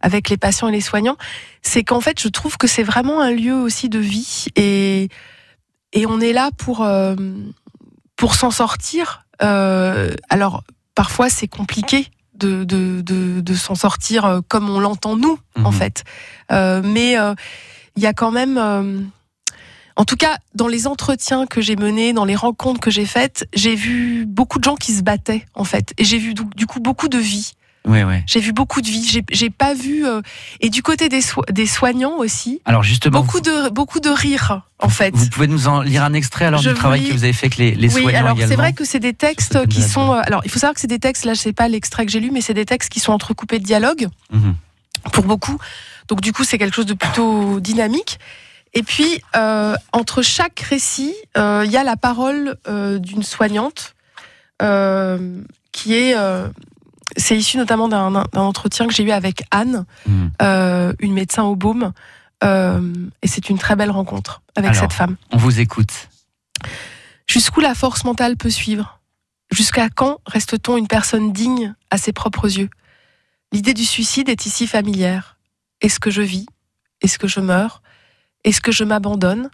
avec 0.00 0.28
les 0.28 0.36
patients 0.36 0.68
et 0.68 0.72
les 0.72 0.80
soignants, 0.80 1.16
c'est 1.62 1.82
qu'en 1.82 2.00
fait, 2.00 2.20
je 2.20 2.28
trouve 2.28 2.58
que 2.58 2.66
c'est 2.66 2.82
vraiment 2.82 3.20
un 3.20 3.30
lieu 3.30 3.54
aussi 3.54 3.88
de 3.88 3.98
vie 3.98 4.46
et 4.56 5.08
et 5.96 6.06
on 6.06 6.20
est 6.20 6.32
là 6.32 6.50
pour 6.56 6.82
euh, 6.82 7.14
pour 8.16 8.34
s'en 8.34 8.50
sortir. 8.50 9.26
alors 9.40 10.62
parfois 10.94 11.28
c'est 11.28 11.48
compliqué 11.48 12.08
de, 12.34 12.64
de, 12.64 13.00
de, 13.40 13.54
s'en 13.54 13.74
sortir 13.74 14.24
euh, 14.24 14.40
comme 14.48 14.68
on 14.68 14.80
l'entend 14.80 15.16
nous, 15.16 15.38
en 15.56 15.70
mhm. 15.70 15.72
fait. 15.72 16.04
Euh, 16.52 16.82
mais 16.84 17.12
il 17.12 17.18
euh, 17.18 17.34
y 17.96 18.06
a 18.06 18.12
quand 18.12 18.30
même... 18.30 18.58
en 19.96 20.04
tout 20.04 20.16
cas, 20.16 20.38
dans 20.54 20.68
les 20.68 20.86
entretiens 20.86 21.46
que 21.46 21.60
j'ai 21.60 21.76
menés, 21.76 22.12
dans 22.12 22.24
les 22.24 22.36
rencontres 22.36 22.80
que 22.80 22.90
j'ai 22.90 23.06
faites, 23.06 23.46
j'ai 23.54 23.74
vu 23.74 24.26
beaucoup 24.26 24.58
de 24.58 24.64
gens 24.64 24.76
qui 24.76 24.92
se 24.92 25.02
battaient, 25.02 25.46
en 25.54 25.64
fait. 25.64 25.94
Et 25.98 26.04
j'ai 26.04 26.18
vu 26.18 26.34
du 26.34 26.66
coup 26.66 26.80
beaucoup 26.80 27.08
de 27.08 27.18
vie. 27.86 28.22
J'ai 28.26 28.40
vu 28.40 28.52
beaucoup 28.52 28.80
de 28.80 28.86
vie. 28.86 29.22
J'ai 29.30 29.50
pas 29.50 29.74
vu 29.74 30.06
euh, 30.06 30.20
et 30.60 30.70
du 30.70 30.82
côté 30.82 31.08
des, 31.08 31.20
des 31.50 31.66
soignants 31.66 32.16
aussi. 32.18 32.60
Alors 32.64 32.82
justement, 32.82 33.20
beaucoup 33.20 33.40
de 33.40 33.70
beaucoup 33.70 34.00
de 34.00 34.08
rire 34.08 34.62
en 34.78 34.88
fait. 34.88 35.14
Vous 35.14 35.28
pouvez 35.28 35.46
nous 35.46 35.68
en 35.68 35.82
lire 35.82 36.04
un 36.04 36.12
extrait 36.12 36.46
alors 36.46 36.60
du 36.60 36.72
travail 36.74 37.04
que 37.04 37.12
vous 37.12 37.24
avez 37.24 37.32
fait 37.32 37.46
avec 37.46 37.58
les, 37.58 37.74
les 37.74 37.94
oui, 37.94 38.02
soignants 38.02 38.26
alors 38.26 38.38
c'est 38.38 38.56
vrai 38.56 38.72
que 38.72 38.84
c'est 38.84 39.00
des 39.00 39.14
textes 39.14 39.66
qui 39.68 39.82
sont. 39.82 40.12
Euh, 40.12 40.22
alors 40.24 40.42
il 40.44 40.50
faut 40.50 40.58
savoir 40.58 40.74
que 40.74 40.80
c'est 40.80 40.86
des 40.86 40.98
textes. 40.98 41.24
Là, 41.24 41.34
je 41.34 41.40
sais 41.40 41.52
pas 41.52 41.68
l'extrait 41.68 42.06
que 42.06 42.12
j'ai 42.12 42.20
lu, 42.20 42.30
mais 42.30 42.40
c'est 42.40 42.54
des 42.54 42.66
textes 42.66 42.90
qui 42.90 43.00
sont 43.00 43.12
entrecoupés 43.12 43.58
de 43.58 43.64
dialogues 43.64 44.08
mhm. 44.32 44.54
pour 45.12 45.24
beaucoup. 45.24 45.58
Donc 46.08 46.20
du 46.20 46.32
coup, 46.32 46.44
c'est 46.44 46.58
quelque 46.58 46.74
chose 46.74 46.86
de 46.86 46.94
plutôt 46.94 47.60
dynamique. 47.60 48.18
Et 48.76 48.82
puis 48.82 49.20
euh, 49.36 49.76
entre 49.92 50.22
chaque 50.22 50.60
récit, 50.60 51.14
il 51.36 51.70
y 51.70 51.76
a 51.76 51.84
la 51.84 51.96
parole 51.96 52.56
d'une 52.66 53.22
soignante 53.22 53.94
qui 55.72 55.94
est 55.94 56.14
c'est 57.16 57.36
issu 57.36 57.56
notamment 57.56 57.88
d'un 57.88 58.24
entretien 58.34 58.86
que 58.86 58.94
j'ai 58.94 59.04
eu 59.04 59.10
avec 59.10 59.44
Anne, 59.50 59.86
hmm. 60.06 60.26
euh, 60.42 60.92
une 60.98 61.12
médecin 61.12 61.44
au 61.44 61.56
baume. 61.56 61.92
Euh, 62.42 62.92
et 63.22 63.28
c'est 63.28 63.48
une 63.48 63.58
très 63.58 63.76
belle 63.76 63.90
rencontre 63.90 64.42
avec 64.56 64.74
cette 64.74 64.92
femme. 64.92 65.16
On 65.30 65.36
vous 65.36 65.60
écoute. 65.60 66.08
Jusqu'où 67.26 67.60
la 67.60 67.74
force 67.74 68.04
mentale 68.04 68.36
peut 68.36 68.50
suivre? 68.50 69.00
Jusqu'à 69.50 69.88
quand 69.88 70.18
reste-t-on 70.26 70.76
une 70.76 70.88
personne 70.88 71.32
digne 71.32 71.74
à 71.90 71.96
ses 71.96 72.12
propres 72.12 72.58
yeux? 72.58 72.68
L'idée 73.52 73.74
du 73.74 73.84
suicide 73.84 74.28
est 74.28 74.46
ici 74.46 74.66
familière. 74.66 75.38
Est-ce 75.80 76.00
que 76.00 76.10
je 76.10 76.22
vis? 76.22 76.46
Est-ce 77.00 77.18
que 77.18 77.28
je 77.28 77.40
meurs? 77.40 77.82
Est-ce 78.42 78.60
que 78.60 78.72
je 78.72 78.84
m'abandonne? 78.84 79.48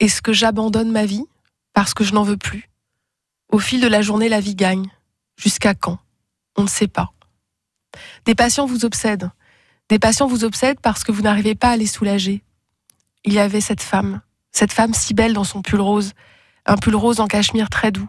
Est-ce 0.00 0.20
que 0.20 0.32
j'abandonne 0.32 0.90
ma 0.90 1.06
vie? 1.06 1.24
Parce 1.72 1.94
que 1.94 2.04
je 2.04 2.12
n'en 2.12 2.22
veux 2.22 2.36
plus 2.36 2.68
Au 3.50 3.58
fil 3.58 3.80
de 3.80 3.86
la 3.86 4.02
journée, 4.02 4.28
la 4.28 4.40
vie 4.40 4.54
gagne. 4.54 4.90
Jusqu'à 5.36 5.74
quand? 5.74 5.98
On 6.56 6.62
ne 6.62 6.68
sait 6.68 6.88
pas. 6.88 7.12
Des 8.24 8.34
patients 8.34 8.66
vous 8.66 8.84
obsèdent. 8.84 9.30
Des 9.88 9.98
patients 9.98 10.26
vous 10.26 10.44
obsèdent 10.44 10.80
parce 10.80 11.04
que 11.04 11.12
vous 11.12 11.22
n'arrivez 11.22 11.54
pas 11.54 11.70
à 11.70 11.76
les 11.76 11.86
soulager. 11.86 12.42
Il 13.24 13.32
y 13.32 13.38
avait 13.38 13.60
cette 13.60 13.82
femme, 13.82 14.20
cette 14.52 14.72
femme 14.72 14.94
si 14.94 15.14
belle 15.14 15.32
dans 15.32 15.44
son 15.44 15.62
pull 15.62 15.80
rose, 15.80 16.12
un 16.64 16.76
pull 16.76 16.96
rose 16.96 17.20
en 17.20 17.26
cachemire 17.26 17.70
très 17.70 17.92
doux. 17.92 18.08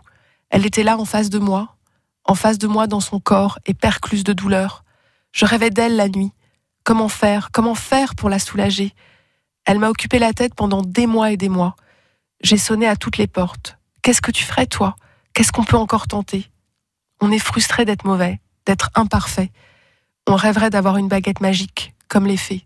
Elle 0.49 0.65
était 0.65 0.83
là 0.83 0.97
en 0.97 1.05
face 1.05 1.29
de 1.29 1.39
moi, 1.39 1.75
en 2.23 2.35
face 2.35 2.57
de 2.57 2.67
moi 2.67 2.87
dans 2.87 2.99
son 2.99 3.19
corps 3.19 3.59
et 3.65 3.73
percluse 3.73 4.23
de 4.23 4.33
douleur. 4.33 4.83
Je 5.31 5.45
rêvais 5.45 5.69
d'elle 5.69 5.95
la 5.95 6.09
nuit. 6.09 6.31
Comment 6.83 7.09
faire 7.09 7.49
Comment 7.51 7.75
faire 7.75 8.15
pour 8.15 8.29
la 8.29 8.39
soulager? 8.39 8.93
Elle 9.65 9.79
m'a 9.79 9.89
occupé 9.89 10.19
la 10.19 10.33
tête 10.33 10.55
pendant 10.55 10.81
des 10.81 11.05
mois 11.05 11.31
et 11.31 11.37
des 11.37 11.49
mois. 11.49 11.75
J'ai 12.41 12.57
sonné 12.57 12.87
à 12.87 12.95
toutes 12.95 13.17
les 13.17 13.27
portes. 13.27 13.77
Qu'est-ce 14.01 14.21
que 14.21 14.31
tu 14.31 14.43
ferais, 14.43 14.67
toi? 14.67 14.95
Qu'est-ce 15.33 15.51
qu'on 15.51 15.65
peut 15.65 15.77
encore 15.77 16.07
tenter? 16.07 16.49
On 17.21 17.31
est 17.31 17.39
frustré 17.39 17.85
d'être 17.85 18.05
mauvais, 18.05 18.39
d'être 18.65 18.89
imparfait. 18.95 19.51
On 20.27 20.35
rêverait 20.35 20.69
d'avoir 20.69 20.97
une 20.97 21.07
baguette 21.07 21.41
magique, 21.41 21.93
comme 22.07 22.27
les 22.27 22.37
fées. 22.37 22.65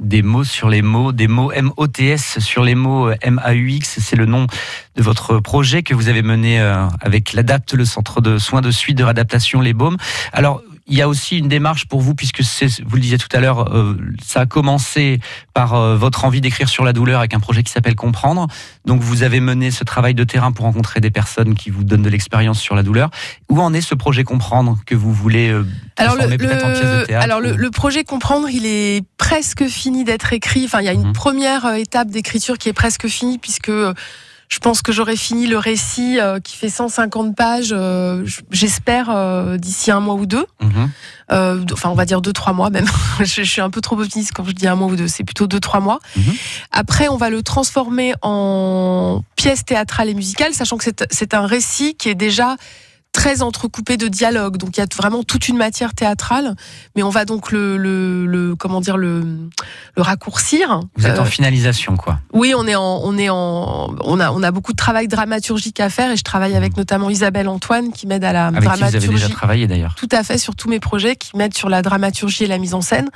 Des 0.00 0.22
mots 0.22 0.44
sur 0.44 0.68
les 0.68 0.80
mots, 0.80 1.10
des 1.10 1.26
mots 1.26 1.50
M-O-T-S 1.50 2.38
sur 2.38 2.62
les 2.62 2.76
mots 2.76 3.08
euh, 3.08 3.16
M-A-U-X, 3.20 3.98
c'est 4.00 4.14
le 4.14 4.26
nom 4.26 4.46
de 4.94 5.02
votre 5.02 5.40
projet 5.40 5.82
que 5.82 5.92
vous 5.92 6.08
avez 6.08 6.22
mené 6.22 6.60
euh, 6.60 6.86
avec 7.00 7.32
l'ADAPT, 7.32 7.74
le 7.74 7.84
centre 7.84 8.20
de 8.20 8.38
soins 8.38 8.60
de 8.60 8.70
suite 8.70 8.96
de 8.96 9.02
réadaptation 9.02 9.60
Les 9.60 9.72
Baumes. 9.72 9.96
Alors, 10.32 10.62
il 10.88 10.96
y 10.96 11.02
a 11.02 11.08
aussi 11.08 11.38
une 11.38 11.48
démarche 11.48 11.86
pour 11.86 12.00
vous, 12.00 12.14
puisque 12.14 12.40
vous 12.42 12.96
le 12.96 13.00
disiez 13.00 13.18
tout 13.18 13.28
à 13.32 13.40
l'heure, 13.40 13.74
euh, 13.74 13.96
ça 14.24 14.40
a 14.40 14.46
commencé 14.46 15.20
par 15.54 15.74
euh, 15.74 15.96
votre 15.96 16.24
envie 16.24 16.40
d'écrire 16.40 16.68
sur 16.68 16.84
la 16.84 16.92
douleur 16.92 17.18
avec 17.20 17.34
un 17.34 17.40
projet 17.40 17.62
qui 17.62 17.70
s'appelle 17.70 17.94
Comprendre. 17.94 18.46
Donc 18.86 19.00
vous 19.02 19.22
avez 19.22 19.40
mené 19.40 19.70
ce 19.70 19.84
travail 19.84 20.14
de 20.14 20.24
terrain 20.24 20.50
pour 20.50 20.64
rencontrer 20.64 21.00
des 21.00 21.10
personnes 21.10 21.54
qui 21.54 21.70
vous 21.70 21.84
donnent 21.84 22.02
de 22.02 22.08
l'expérience 22.08 22.58
sur 22.58 22.74
la 22.74 22.82
douleur. 22.82 23.10
Où 23.50 23.60
en 23.60 23.74
est 23.74 23.80
ce 23.82 23.94
projet 23.94 24.24
Comprendre 24.24 24.78
que 24.86 24.94
vous 24.94 25.12
voulez 25.12 25.50
euh, 25.50 25.64
Alors 25.96 26.14
le, 26.14 26.20
transformer 26.20 26.38
peut-être 26.38 26.64
en 26.66 26.72
pièce 26.72 27.00
de 27.00 27.04
théâtre 27.04 27.24
alors 27.24 27.40
le, 27.40 27.52
ou- 27.52 27.56
le 27.56 27.70
projet 27.70 28.04
Comprendre, 28.04 28.48
il 28.48 28.64
est 28.66 29.04
presque 29.18 29.66
fini 29.66 30.04
d'être 30.04 30.32
écrit. 30.32 30.64
Enfin, 30.64 30.80
il 30.80 30.86
y 30.86 30.88
a 30.88 30.92
une 30.94 31.08
Mhm. 31.08 31.12
première 31.12 31.74
étape 31.74 32.08
d'écriture 32.08 32.56
qui 32.58 32.68
est 32.68 32.72
presque 32.72 33.06
finie 33.08 33.38
puisque 33.38 33.70
je 34.48 34.58
pense 34.60 34.80
que 34.82 34.92
j'aurai 34.92 35.16
fini 35.16 35.46
le 35.46 35.58
récit 35.58 36.18
euh, 36.20 36.40
qui 36.40 36.56
fait 36.56 36.70
150 36.70 37.36
pages. 37.36 37.68
euh, 37.72 38.26
J'espère 38.50 39.10
euh, 39.10 39.56
d'ici 39.58 39.90
un 39.90 40.00
mois 40.00 40.14
ou 40.14 40.26
deux. 40.26 40.46
Mhm. 40.60 40.90
Enfin 41.30 41.90
on 41.90 41.94
va 41.94 42.06
dire 42.06 42.22
deux 42.22 42.32
trois 42.32 42.52
mois 42.54 42.70
même. 42.70 42.86
je, 43.20 43.24
je 43.24 43.42
suis 43.42 43.60
un 43.60 43.68
peu 43.70 43.80
trop 43.82 44.00
optimiste 44.00 44.32
quand 44.34 44.44
je 44.44 44.52
dis 44.52 44.66
un 44.66 44.74
mois 44.74 44.88
ou 44.88 44.96
deux. 44.96 45.08
C'est 45.08 45.24
plutôt 45.24 45.46
deux 45.46 45.60
trois 45.60 45.80
mois. 45.80 46.00
Mhm. 46.16 46.32
Après, 46.72 47.08
on 47.08 47.16
va 47.16 47.28
le 47.30 47.42
transformer 47.42 48.14
en 48.22 49.22
pièce 49.36 49.64
théâtrale 49.64 50.08
et 50.08 50.14
musicale, 50.14 50.54
sachant 50.54 50.78
que 50.78 50.84
c'est 51.10 51.34
un 51.34 51.46
récit 51.46 51.94
qui 51.96 52.08
est 52.08 52.14
déjà 52.14 52.56
très 53.18 53.42
entrecoupé 53.42 53.96
de 53.96 54.06
dialogues. 54.06 54.56
Donc 54.58 54.76
il 54.76 54.80
y 54.80 54.82
a 54.82 54.86
vraiment 54.96 55.24
toute 55.24 55.48
une 55.48 55.56
matière 55.56 55.92
théâtrale, 55.92 56.54
mais 56.94 57.02
on 57.02 57.10
va 57.10 57.24
donc 57.24 57.50
le, 57.50 57.76
le, 57.76 58.26
le- 58.26 58.54
comment 58.54 58.80
dire 58.80 58.96
le, 58.96 59.22
le 59.96 60.02
raccourcir. 60.02 60.80
Vous 60.96 61.06
êtes 61.06 61.18
Euh, 61.18 61.22
en 61.22 61.24
finalisation, 61.24 61.96
quoi. 61.96 62.20
oui, 62.32 62.54
on 62.56 62.64
est 62.68 62.76
en, 62.76 63.00
on 63.02 63.18
est 63.18 63.28
en, 63.28 63.92
on 64.04 64.20
a, 64.20 64.30
on 64.30 64.42
a 64.44 64.50
beaucoup 64.52 64.70
de 64.72 64.76
travail 64.76 65.08
dramaturgique 65.08 65.80
à 65.80 65.90
faire 65.90 66.12
et 66.12 66.16
je 66.16 66.22
travaille 66.22 66.54
avec 66.54 66.76
notamment 66.76 67.10
Isabelle 67.10 67.48
Antoine 67.48 67.90
qui 67.92 68.06
m'aide 68.06 68.22
à 68.24 68.32
la 68.32 68.46
Avec 68.46 68.60
qui 68.60 68.66
vous 68.66 68.70
avez 68.70 68.80
dramaturgie. 68.90 69.08
déjà 69.14 69.28
travaillé 69.28 69.66
d'ailleurs. 69.66 69.94
Tout 69.96 70.08
à 70.12 70.22
fait, 70.22 70.38
sur 70.38 70.54
tous 70.54 70.68
mes 70.68 70.78
projets 70.80 71.16
qui 71.16 71.36
m'aident 71.36 71.56
sur 71.56 71.68
la 71.68 71.82
dramaturgie 71.82 72.44
et 72.44 72.46
la 72.46 72.58
mise 72.58 72.74
en 72.74 72.82
scène. 72.82 73.08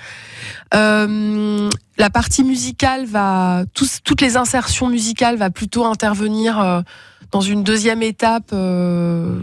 Euh, 0.75 1.69
la 1.99 2.11
partie 2.11 2.43
musicale 2.45 3.05
va, 3.07 3.65
tous- 3.75 3.99
toutes 4.03 4.21
les 4.21 4.37
insertions 4.37 4.89
musicales 4.89 5.37
va 5.37 5.51
plutôt 5.51 5.85
intervenir 5.85 6.59
euh, 6.59 6.81
dans 7.33 7.41
une 7.41 7.65
deuxième 7.65 8.03
étape, 8.03 8.51
euh, 8.53 9.39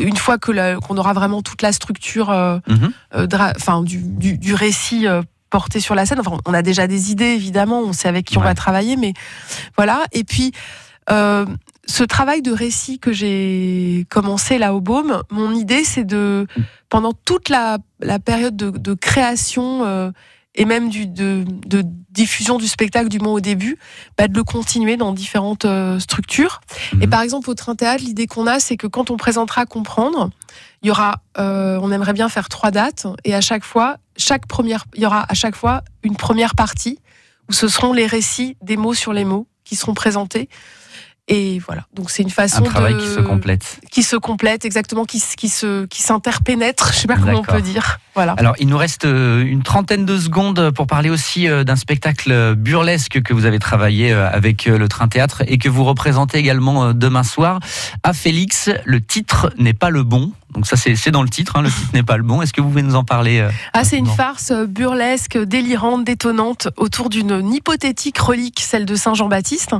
une 0.00 0.16
fois 0.16 0.38
que 0.38 0.78
qu'on 0.80 0.96
aura 0.98 1.12
vraiment 1.12 1.42
toute 1.42 1.62
la 1.62 1.72
structure 1.72 2.30
euh, 2.30 2.58
Mhm. 2.68 2.92
euh, 3.14 3.26
dra- 3.26 3.52
enfin, 3.56 3.82
du, 3.82 3.98
du, 3.98 4.36
du 4.38 4.54
récit 4.54 5.06
porté 5.50 5.80
sur 5.80 5.94
la 5.94 6.06
scène. 6.06 6.20
Enfin, 6.20 6.38
on 6.46 6.54
a 6.54 6.62
déjà 6.62 6.86
des 6.86 7.10
idées, 7.12 7.26
évidemment, 7.34 7.80
on 7.80 7.92
sait 7.92 8.08
avec 8.08 8.26
qui 8.26 8.38
on 8.38 8.42
va 8.42 8.54
travailler, 8.54 8.96
mais 8.96 9.12
voilà. 9.76 10.04
Et 10.12 10.24
puis, 10.24 10.52
ce 11.08 12.04
travail 12.04 12.42
de 12.42 12.52
récit 12.52 12.98
que 12.98 13.12
j'ai 13.12 14.06
commencé 14.08 14.56
là 14.58 14.72
au 14.74 14.80
Baume, 14.80 15.22
mon 15.30 15.52
idée, 15.54 15.84
c'est 15.84 16.04
de, 16.04 16.46
pendant 16.88 17.12
toute 17.12 17.48
la, 17.48 17.78
la 18.00 18.18
période 18.18 18.56
de, 18.56 18.70
de 18.70 18.94
création 18.94 20.12
et 20.54 20.64
même 20.64 20.90
du, 20.90 21.06
de, 21.06 21.44
de 21.66 21.82
diffusion 22.10 22.58
du 22.58 22.68
spectacle, 22.68 23.08
du 23.08 23.18
moins 23.18 23.32
au 23.32 23.40
début, 23.40 23.78
bah, 24.18 24.28
de 24.28 24.34
le 24.36 24.44
continuer 24.44 24.96
dans 24.98 25.12
différentes 25.12 25.64
euh, 25.64 25.98
structures. 25.98 26.60
Et 27.00 27.06
Mhm. 27.06 27.10
par 27.10 27.22
exemple, 27.22 27.48
au 27.48 27.54
Train 27.54 27.74
Théâtre, 27.74 28.04
l'idée 28.04 28.26
qu'on 28.26 28.46
a, 28.46 28.60
c'est 28.60 28.76
que 28.76 28.86
quand 28.86 29.10
on 29.10 29.16
présentera 29.16 29.64
Comprendre, 29.64 30.28
il 30.82 30.88
y 30.88 30.90
aura, 30.90 31.22
euh, 31.38 31.78
on 31.80 31.90
aimerait 31.90 32.12
bien 32.12 32.28
faire 32.28 32.48
trois 32.50 32.70
dates, 32.70 33.06
et 33.24 33.34
à 33.34 33.40
chaque 33.40 33.64
fois, 33.64 33.96
chaque 34.18 34.46
première, 34.46 34.84
il 34.94 35.02
y 35.02 35.06
aura 35.06 35.24
à 35.28 35.34
chaque 35.34 35.56
fois 35.56 35.82
une 36.02 36.16
première 36.16 36.54
partie 36.54 36.98
où 37.48 37.52
ce 37.54 37.66
seront 37.68 37.94
les 37.94 38.06
récits 38.06 38.56
des 38.62 38.76
mots 38.76 38.94
sur 38.94 39.12
les 39.14 39.24
mots 39.24 39.46
qui 39.64 39.74
seront 39.76 39.94
présentés. 39.94 40.48
Et 41.28 41.60
voilà. 41.60 41.86
Donc 41.94 42.10
c'est 42.10 42.22
une 42.22 42.30
façon 42.30 42.64
Un 42.64 42.68
travail 42.68 42.94
de 42.94 43.00
qui 43.00 43.06
se 43.06 43.20
complète. 43.20 43.80
qui 43.90 44.02
se 44.02 44.16
complète 44.16 44.64
exactement, 44.64 45.04
qui, 45.04 45.22
qui 45.36 45.48
se 45.48 45.86
qui 45.86 46.02
s'interpénètre. 46.02 46.92
Je 46.92 46.98
sais 46.98 47.06
pas 47.06 47.16
comment 47.16 47.38
on 47.38 47.42
peut 47.42 47.62
dire. 47.62 47.98
Voilà. 48.14 48.32
Alors, 48.32 48.54
il 48.58 48.68
nous 48.68 48.76
reste 48.76 49.06
euh, 49.06 49.42
une 49.42 49.62
trentaine 49.62 50.04
de 50.04 50.18
secondes 50.18 50.70
pour 50.72 50.86
parler 50.86 51.08
aussi 51.08 51.48
euh, 51.48 51.64
d'un 51.64 51.76
spectacle 51.76 52.54
burlesque 52.56 53.22
que 53.22 53.32
vous 53.32 53.46
avez 53.46 53.58
travaillé 53.58 54.12
euh, 54.12 54.28
avec 54.30 54.66
euh, 54.66 54.76
le 54.76 54.88
Train 54.88 55.08
Théâtre 55.08 55.42
et 55.46 55.56
que 55.56 55.68
vous 55.70 55.84
représentez 55.84 56.36
également 56.38 56.84
euh, 56.84 56.92
demain 56.92 57.22
soir 57.22 57.60
à 58.02 58.12
Félix. 58.12 58.68
Le 58.84 59.00
titre 59.00 59.50
n'est 59.58 59.72
pas 59.72 59.88
le 59.88 60.02
bon. 60.02 60.32
Donc 60.54 60.66
ça, 60.66 60.76
c'est 60.76 61.10
dans 61.10 61.22
le 61.22 61.28
titre, 61.30 61.56
hein, 61.56 61.62
le 61.62 61.70
titre 61.70 61.88
n'est 61.94 62.02
pas 62.02 62.16
le 62.16 62.22
bon. 62.22 62.42
Est-ce 62.42 62.52
que 62.52 62.60
vous 62.60 62.68
pouvez 62.68 62.82
nous 62.82 62.94
en 62.94 63.04
parler 63.04 63.40
euh, 63.40 63.50
Ah, 63.72 63.84
c'est 63.84 63.96
une 63.96 64.06
farce 64.06 64.50
euh, 64.50 64.66
burlesque, 64.66 65.38
délirante, 65.38 66.04
détonnante 66.04 66.68
autour 66.76 67.08
d'une 67.08 67.52
hypothétique 67.52 68.18
relique, 68.18 68.60
celle 68.60 68.84
de 68.84 68.94
Saint 68.94 69.14
Jean-Baptiste. 69.14 69.74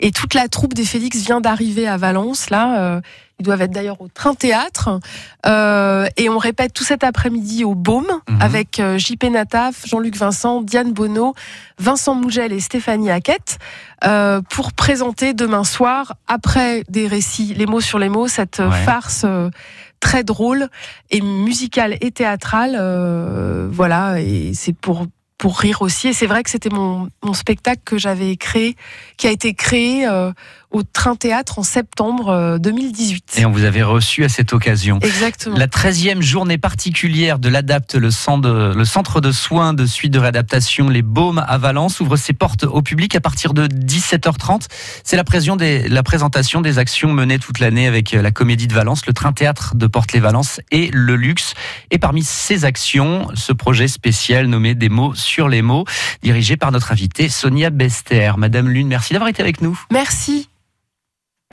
Et 0.00 0.10
toute 0.12 0.34
la 0.34 0.48
troupe 0.48 0.74
des 0.74 0.84
Félix 0.84 1.18
vient 1.18 1.40
d'arriver 1.40 1.88
à 1.88 1.96
Valence. 1.96 2.50
Là, 2.50 2.78
euh, 2.78 3.00
ils 3.40 3.44
doivent 3.44 3.62
être 3.62 3.70
d'ailleurs 3.70 4.00
au 4.00 4.08
Train 4.08 4.34
Théâtre. 4.34 4.98
Euh, 5.46 6.06
et 6.16 6.28
on 6.28 6.38
répète 6.38 6.72
tout 6.74 6.84
cet 6.84 7.04
après-midi 7.04 7.64
au 7.64 7.74
Baume 7.74 8.06
Mhm. 8.28 8.42
avec 8.42 8.82
JP 8.96 9.24
Nataf, 9.30 9.86
Jean-Luc 9.86 10.16
Vincent, 10.16 10.60
Diane 10.60 10.92
Bonneau, 10.92 11.34
Vincent 11.78 12.14
Mougel 12.16 12.52
et 12.52 12.60
Stéphanie 12.60 13.10
Hackett 13.10 13.58
euh, 14.04 14.40
pour 14.50 14.72
présenter 14.72 15.34
demain 15.34 15.64
soir, 15.64 16.14
après 16.26 16.82
des 16.88 17.06
récits, 17.06 17.54
les 17.56 17.66
mots 17.66 17.80
sur 17.80 17.98
les 17.98 18.08
mots, 18.08 18.26
cette 18.28 18.58
Ouais. 18.58 18.84
farce. 18.84 19.22
euh, 19.24 19.50
très 20.00 20.24
drôle 20.24 20.68
et 21.10 21.20
musicale 21.20 21.96
et 22.00 22.10
théâtrale. 22.10 22.76
euh, 22.78 23.68
voilà, 23.70 24.20
et 24.20 24.52
c'est 24.54 24.72
pour 24.72 25.06
pour 25.38 25.58
rire 25.60 25.82
aussi. 25.82 26.08
Et 26.08 26.12
c'est 26.12 26.26
vrai 26.26 26.42
que 26.42 26.50
c'était 26.50 26.68
mon, 26.68 27.08
mon 27.22 27.32
spectacle 27.32 27.80
que 27.84 27.96
j'avais 27.96 28.36
créé, 28.36 28.76
qui 29.16 29.28
a 29.28 29.30
été 29.30 29.54
créé 29.54 30.06
euh, 30.06 30.32
au 30.70 30.82
Train 30.82 31.16
Théâtre 31.16 31.58
en 31.58 31.62
septembre 31.62 32.28
euh, 32.28 32.58
2018. 32.58 33.36
Et 33.38 33.46
on 33.46 33.50
vous 33.50 33.64
avait 33.64 33.82
reçu 33.82 34.24
à 34.24 34.28
cette 34.28 34.52
occasion. 34.52 34.98
Exactement. 35.00 35.56
La 35.56 35.66
13e 35.66 36.20
journée 36.20 36.58
particulière 36.58 37.38
de 37.38 37.48
l'ADAPT, 37.48 37.94
le 37.94 38.10
centre, 38.10 38.48
de, 38.48 38.74
le 38.74 38.84
centre 38.84 39.20
de 39.20 39.32
soins 39.32 39.72
de 39.74 39.86
suite 39.86 40.12
de 40.12 40.18
réadaptation 40.18 40.88
Les 40.88 41.02
Baumes 41.02 41.42
à 41.46 41.56
Valence, 41.58 42.00
ouvre 42.00 42.16
ses 42.16 42.32
portes 42.34 42.64
au 42.64 42.82
public 42.82 43.14
à 43.16 43.20
partir 43.20 43.54
de 43.54 43.66
17h30. 43.66 44.66
C'est 45.04 45.16
la, 45.16 45.24
présion 45.24 45.56
des- 45.56 45.88
la 45.88 46.02
présentation 46.02 46.60
des 46.60 46.78
actions 46.78 47.12
menées 47.12 47.38
toute 47.38 47.58
l'année 47.60 47.86
avec 47.86 48.12
euh, 48.14 48.22
la 48.22 48.30
Comédie 48.30 48.66
de 48.66 48.74
Valence, 48.74 49.06
le 49.06 49.12
Train 49.12 49.32
Théâtre 49.32 49.74
de 49.74 49.86
Porte-les-Valence 49.86 50.60
et 50.70 50.90
le 50.92 51.16
Luxe. 51.16 51.54
Et 51.90 51.98
parmi 51.98 52.22
ces 52.22 52.64
actions, 52.64 53.28
ce 53.34 53.52
projet 53.52 53.88
spécial 53.88 54.46
nommé 54.46 54.74
Des 54.74 54.88
mots 54.90 55.14
sur 55.14 55.48
les 55.48 55.62
mots, 55.62 55.84
dirigé 56.22 56.56
par 56.56 56.72
notre 56.72 56.92
invitée 56.92 57.28
Sonia 57.30 57.70
Bester. 57.70 58.32
Madame 58.36 58.68
Lune, 58.68 58.88
merci 58.88 59.12
d'avoir 59.14 59.28
été 59.30 59.42
avec 59.42 59.62
nous. 59.62 59.80
Merci. 59.90 60.48